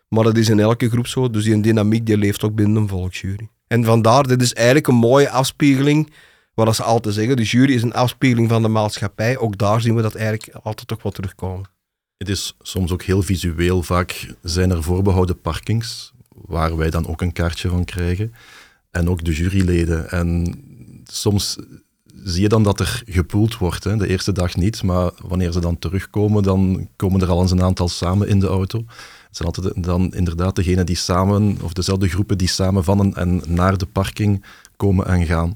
[0.08, 1.30] Maar dat is in elke groep zo.
[1.30, 3.48] Dus die dynamiek die leeft ook binnen een volksjury.
[3.66, 6.12] En vandaar, dit is eigenlijk een mooie afspiegeling
[6.54, 9.38] wat ze altijd zeggen, de jury is een afspiegeling van de maatschappij.
[9.38, 11.79] Ook daar zien we dat eigenlijk altijd toch wat terugkomen.
[12.20, 13.82] Het is soms ook heel visueel.
[13.82, 18.34] Vaak zijn er voorbehouden parkings, waar wij dan ook een kaartje van krijgen.
[18.90, 20.10] En ook de juryleden.
[20.10, 20.54] En
[21.04, 21.58] soms
[22.24, 23.84] zie je dan dat er gepoeld wordt.
[23.84, 23.96] Hè.
[23.96, 27.62] De eerste dag niet, maar wanneer ze dan terugkomen, dan komen er al eens een
[27.62, 28.78] aantal samen in de auto.
[28.78, 33.42] Het zijn altijd dan inderdaad degenen die samen, of dezelfde groepen die samen van en
[33.46, 34.44] naar de parking
[34.76, 35.54] komen en gaan.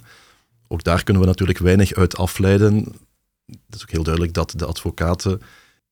[0.69, 2.75] Ook daar kunnen we natuurlijk weinig uit afleiden.
[3.47, 5.41] Het is ook heel duidelijk dat de advocaten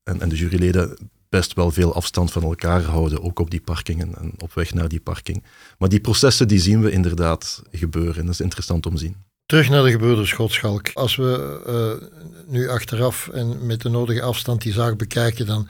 [0.02, 4.14] en, en de juryleden best wel veel afstand van elkaar houden, ook op die parkingen
[4.18, 5.44] en op weg naar die parking.
[5.78, 8.24] Maar die processen die zien we inderdaad gebeuren.
[8.24, 9.16] Dat is interessant om te zien.
[9.46, 10.90] Terug naar de gebroeders Schotschalk.
[10.92, 12.08] Als we uh,
[12.46, 15.68] nu achteraf en met de nodige afstand die zaak bekijken, dan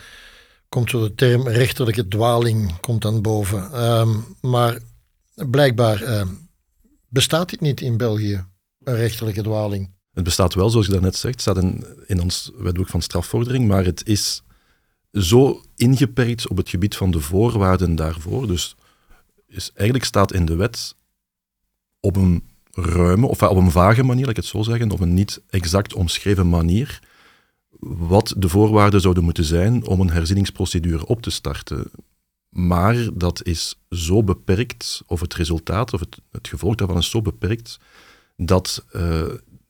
[0.68, 3.85] komt zo de term rechterlijke dwaling komt dan boven.
[3.85, 4.79] Um, maar
[5.35, 6.23] blijkbaar uh,
[7.09, 8.45] bestaat dit niet in België
[8.85, 9.90] een rechterlijke dwaling.
[10.12, 13.85] Het bestaat wel, zoals je daarnet zegt, staat in, in ons wetboek van strafvordering, maar
[13.85, 14.42] het is
[15.12, 18.46] zo ingeperkt op het gebied van de voorwaarden daarvoor.
[18.46, 18.77] Dus
[19.46, 20.96] is, eigenlijk staat in de wet
[22.01, 25.14] op een ruime, of op een vage manier, laat ik het zo zeggen, op een
[25.14, 27.01] niet exact omschreven manier,
[27.81, 31.90] wat de voorwaarden zouden moeten zijn om een herzieningsprocedure op te starten.
[32.48, 37.22] Maar dat is zo beperkt, of het resultaat of het, het gevolg daarvan is zo
[37.22, 37.79] beperkt,
[38.37, 39.22] dat, uh,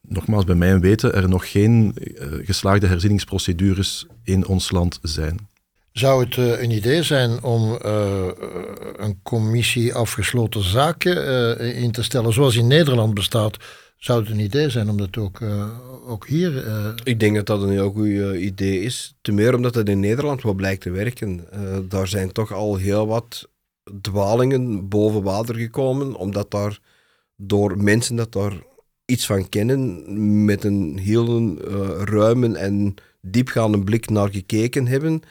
[0.02, 5.48] nogmaals bij mijn weten, er nog geen uh, geslaagde herzieningsprocedures in ons land zijn.
[5.92, 7.78] Zou het uh, een idee zijn om
[8.96, 13.56] een commissie afgesloten zaken in te stellen, zoals in Nederland bestaat,
[14.02, 15.68] Zou het een idee zijn om dat ook, eh,
[16.06, 16.66] ook hier...
[16.66, 19.14] eh, Ik denk dat dat een heel goed eh, idee is.
[19.20, 21.52] Ten meer omdat het in Nederland wel blijkt te werken.
[21.52, 23.48] Eh, daar zijn toch al heel wat
[24.00, 26.78] dwalingen boven water gekomen, omdat daar
[27.36, 28.52] door mensen dat daar
[29.04, 35.22] iets van kennen, met een heel eh, ruime en diepgaande blik naar gekeken hebben,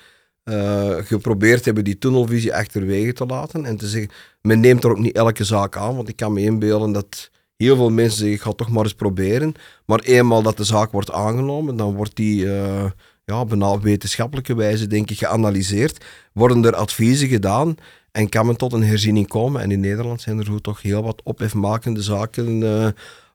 [0.43, 4.11] eh, geprobeerd hebben die tunnelvisie achterwege te laten en te zeggen,
[4.41, 7.75] men neemt er ook niet elke zaak aan, want ik kan me inbeelden dat heel
[7.75, 9.53] veel mensen zeggen, ik ga toch maar eens proberen,
[9.85, 12.91] maar eenmaal dat de zaak wordt aangenomen, dan wordt die eh,
[13.25, 17.75] ja, bijna wetenschappelijke wijze, denk ik, geanalyseerd, worden er adviezen gedaan
[18.11, 19.61] en kan men tot een herziening komen.
[19.61, 22.63] En in Nederland zijn er toch heel wat ophefmakende zaken,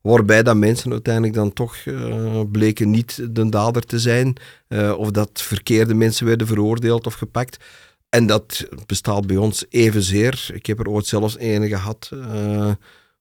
[0.07, 4.37] waarbij dat mensen uiteindelijk dan toch eh, bleken niet de dader te zijn,
[4.69, 7.65] eh, of dat verkeerde mensen werden veroordeeld of gepakt.
[8.09, 10.51] En dat bestaat bij ons evenzeer.
[10.53, 12.71] Ik heb er ooit zelfs een gehad, eh,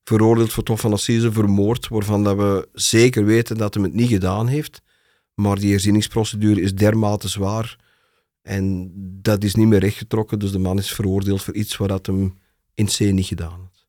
[0.04, 4.08] veroordeeld voor Tof van Assise, vermoord, waarvan dat we zeker weten dat hij het niet
[4.08, 4.82] gedaan heeft.
[5.34, 7.76] Maar die herzieningsprocedure is dermate zwaar
[8.42, 10.38] en dat is niet meer rechtgetrokken.
[10.38, 12.38] Dus de man is veroordeeld voor iets wat dat hem
[12.74, 13.86] in C niet gedaan had.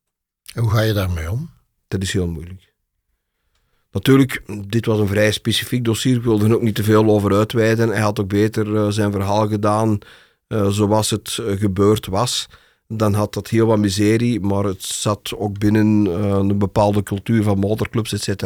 [0.64, 1.50] hoe ga je daarmee om?
[1.88, 2.76] Dat is heel moeilijk.
[3.92, 6.16] Natuurlijk, dit was een vrij specifiek dossier.
[6.16, 7.90] Ik wilde er ook niet te veel over uitweiden.
[7.90, 9.98] Hij had ook beter eh, zijn verhaal gedaan
[10.48, 12.48] eh, zoals het eh, gebeurd was.
[12.88, 16.06] Dan had dat heel wat miserie, maar het zat ook binnen
[16.40, 18.46] een bepaalde cultuur van motorclubs, et.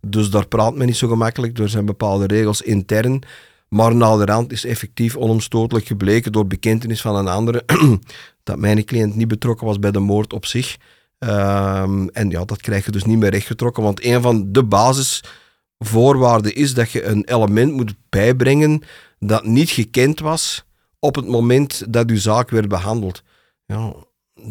[0.00, 1.58] Dus daar praat men niet zo gemakkelijk.
[1.58, 3.22] Er zijn bepaalde regels intern.
[3.68, 7.64] Maar naderhand is effectief onomstotelijk gebleken door bekentenis van een andere
[8.42, 10.76] dat mijn cliënt niet betrokken was bij de moord op zich.
[11.22, 16.54] Ehm, en ja, dat krijg je dus niet meer rechtgetrokken, want een van de basisvoorwaarden
[16.54, 18.82] is dat je een element moet bijbrengen
[19.18, 20.64] dat niet gekend was
[20.98, 23.22] op het moment dat uw zaak werd behandeld.
[23.66, 23.94] Ja,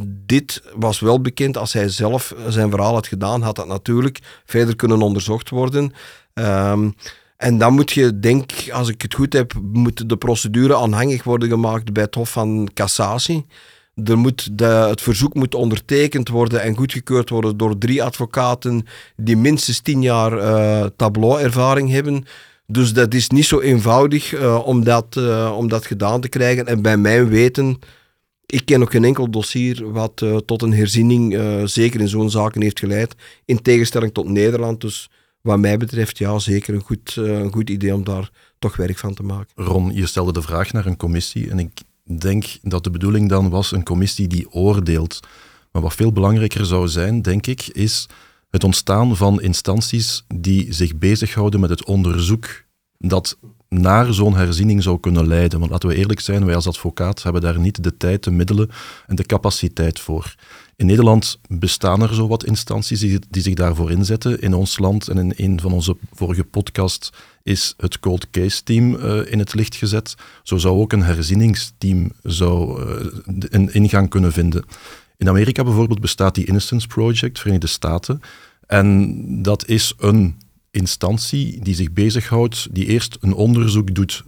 [0.08, 4.76] dit was wel bekend als hij zelf zijn verhaal had gedaan, had dat natuurlijk verder
[4.76, 5.94] kunnen onderzocht worden.
[6.34, 6.90] Ehm,
[7.38, 11.50] en dan moet je, denk als ik het goed heb, moet de procedure aanhangig worden
[11.50, 13.46] gemaakt bij het Hof van Cassatie.
[14.04, 18.86] Er moet het verzoek moet ondertekend worden en goedgekeurd worden door drie advocaten
[19.16, 22.26] die minstens tien jaar eh tableau-ervaring hebben.
[22.68, 26.68] Dus dat is niet zo eenvoudig eh, om, dat, eh, om dat gedaan te krijgen.
[26.68, 27.80] En bij mijn weten,
[28.46, 31.40] ik ken ook geen enkel dossier wat tot een herziening,
[31.70, 33.16] zeker in zo'n zaken, heeft geleid.
[33.46, 34.82] In tegenstelling tot Nederland.
[34.82, 35.10] Dus
[35.42, 38.30] wat mij betreft, ja, zeker een goed, een goed idee om daar
[38.60, 39.64] toch werk van te maken.
[39.66, 41.72] Ron, je stelde de vraag naar een commissie en ik
[42.04, 45.20] denk dat de bedoeling dan was een commissie die oordeelt.
[45.72, 48.10] Maar wat veel belangrijker zou zijn, denk ik, is
[48.50, 52.64] het ontstaan van instanties die zich bezighouden met het onderzoek
[52.98, 53.38] dat
[53.70, 55.60] naar zo'n herziening zou kunnen leiden.
[55.60, 58.70] Want laten we eerlijk zijn, wij als advocaat hebben daar niet de tijd, de middelen
[59.08, 60.36] en de capaciteit voor.
[60.82, 64.42] In Nederland bestaan er zo wat instanties die, zich daarvoor inzetten.
[64.42, 67.12] In ons land en in een van onze vorige podcasts
[67.44, 70.16] is het cold case team uh, in het licht gezet.
[70.44, 73.06] Zo zou ook een herzieningsteam zou, uh,
[73.50, 74.66] een ingang kunnen vinden.
[75.18, 78.22] In Amerika bijvoorbeeld bestaat die Innocence Project, Verenigde Staten.
[78.68, 80.36] En dat is een
[80.72, 84.24] instantie die zich bezighoudt, die eerst een onderzoek doet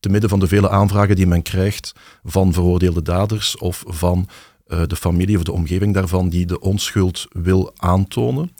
[0.00, 1.92] te midden van de vele aanvragen die men krijgt
[2.24, 4.28] van veroordeelde daders of van
[4.86, 8.50] de familie of de omgeving daarvan die de onschuld wil aantonen.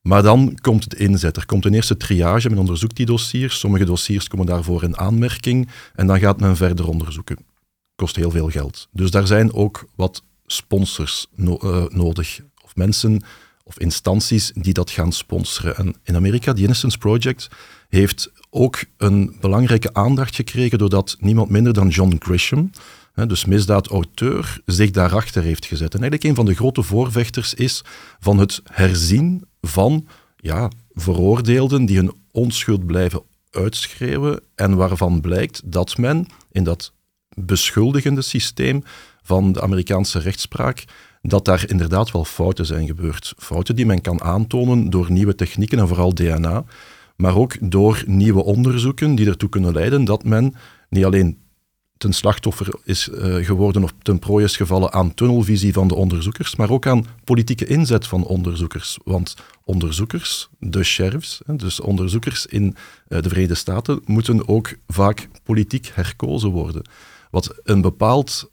[0.00, 1.36] Maar dan komt het inzet.
[1.36, 3.58] Er komt een eerste triage, men onderzoekt die dossiers.
[3.58, 7.38] Sommige dossiers komen daarvoor in aanmerking en dan gaat men verder onderzoeken.
[7.94, 8.88] Kost heel veel geld.
[8.92, 13.22] Dus daar zijn ook wat sponsors uh, nodig, of mensen
[13.64, 15.76] of instanties die dat gaan sponsoren.
[15.76, 17.48] En in Amerika, die Innocence Project,
[17.88, 22.70] heeft ook een belangrijke aandacht gekregen doordat niemand minder dan John Grisham,
[23.14, 25.94] dus misdaadauteur, zich daarachter heeft gezet.
[25.94, 27.84] En eigenlijk een van de grote voorvechters is
[28.20, 30.06] van het herzien van
[30.36, 36.92] ja, veroordeelden die hun onschuld blijven uitschreeuwen en waarvan blijkt dat men in dat
[37.34, 38.82] beschuldigende systeem
[39.22, 40.84] van de Amerikaanse rechtspraak
[41.22, 43.34] dat daar inderdaad wel fouten zijn gebeurd.
[43.36, 46.64] Fouten die men kan aantonen door nieuwe technieken en vooral DNA,
[47.16, 50.54] maar ook door nieuwe onderzoeken die ertoe kunnen leiden dat men
[50.88, 51.38] niet alleen
[51.96, 56.56] ten slachtoffer is uh, geworden of ten prooi is gevallen aan tunnelvisie van de onderzoekers,
[56.56, 58.98] maar ook aan politieke inzet van onderzoekers.
[59.04, 65.90] Want onderzoekers, de sheriffs, dus onderzoekers in uh, de Verenigde Staten, moeten ook vaak politiek
[65.94, 66.82] herkozen worden.
[67.30, 68.50] Wat een bepaald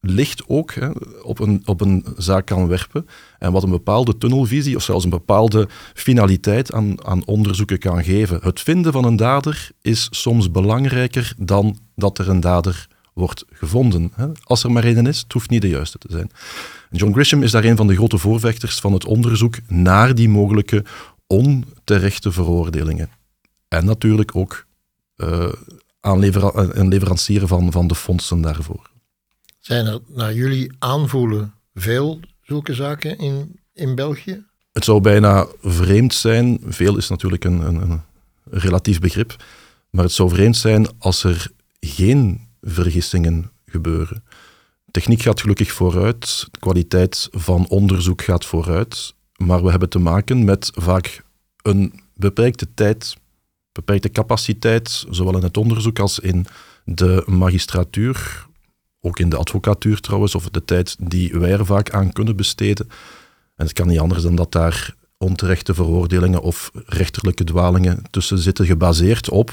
[0.00, 0.74] licht ook
[1.22, 3.06] op, een, op een zaak kan werpen
[3.38, 8.38] en wat een bepaalde tunnelvisie of zelfs een bepaalde finaliteit aan, aan onderzoeken kan geven.
[8.42, 14.12] Het vinden van een dader is soms belangrijker dan dat er een dader wordt gevonden.
[14.14, 14.26] Hè.
[14.42, 16.30] Als er maar één is, het hoeft niet de juiste te zijn.
[16.90, 20.84] John Grisham is daar een van de grote voorvechters van het onderzoek naar die mogelijke
[21.26, 23.10] onterechte veroordelingen.
[23.68, 24.66] En natuurlijk ook
[25.16, 25.52] uh,
[26.00, 28.90] aanlevera een leverancier van, van de fondsen daarvoor.
[29.70, 34.44] Zijn er naar jullie aanvoelen veel zulke zaken in, in België?
[34.72, 38.02] Het zou bijna vreemd zijn, veel is natuurlijk een, een, een
[38.50, 39.44] relatief begrip,
[39.90, 41.50] maar het zou vreemd zijn als er
[41.80, 44.24] geen vergissingen gebeuren.
[44.90, 50.44] Techniek gaat gelukkig vooruit, de kwaliteit van onderzoek gaat vooruit, maar we hebben te maken
[50.44, 51.24] met vaak
[51.62, 53.16] een beperkte tijd,
[53.72, 56.46] beperkte capaciteit, zowel in het onderzoek als in
[56.84, 58.48] de magistratuur,
[59.00, 62.86] ook in de advocatuur trouwens, of de tijd die wij er vaak aan kunnen besteden.
[63.56, 68.66] En het kan niet anders dan dat daar onterechte veroordelingen of rechterlijke dwalingen tussen zitten,
[68.66, 69.52] gebaseerd op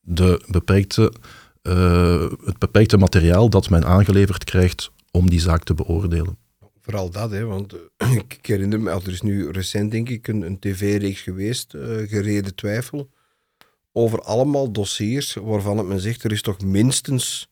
[0.00, 1.12] de beperkte,
[1.62, 6.38] uh, het beperkte materiaal dat men aangeleverd krijgt om die zaak te beoordelen.
[6.80, 10.42] Vooral dat, hè, want uh, ik herinner me, er is nu recent denk ik een,
[10.42, 13.10] een tv-reeks geweest, uh, Gereden Twijfel,
[13.92, 17.48] over allemaal dossiers waarvan het men zegt, er is toch minstens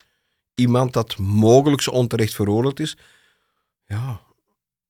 [0.59, 2.97] iemand dat mogelijk onterecht veroordeeld is.
[3.85, 4.21] Ja,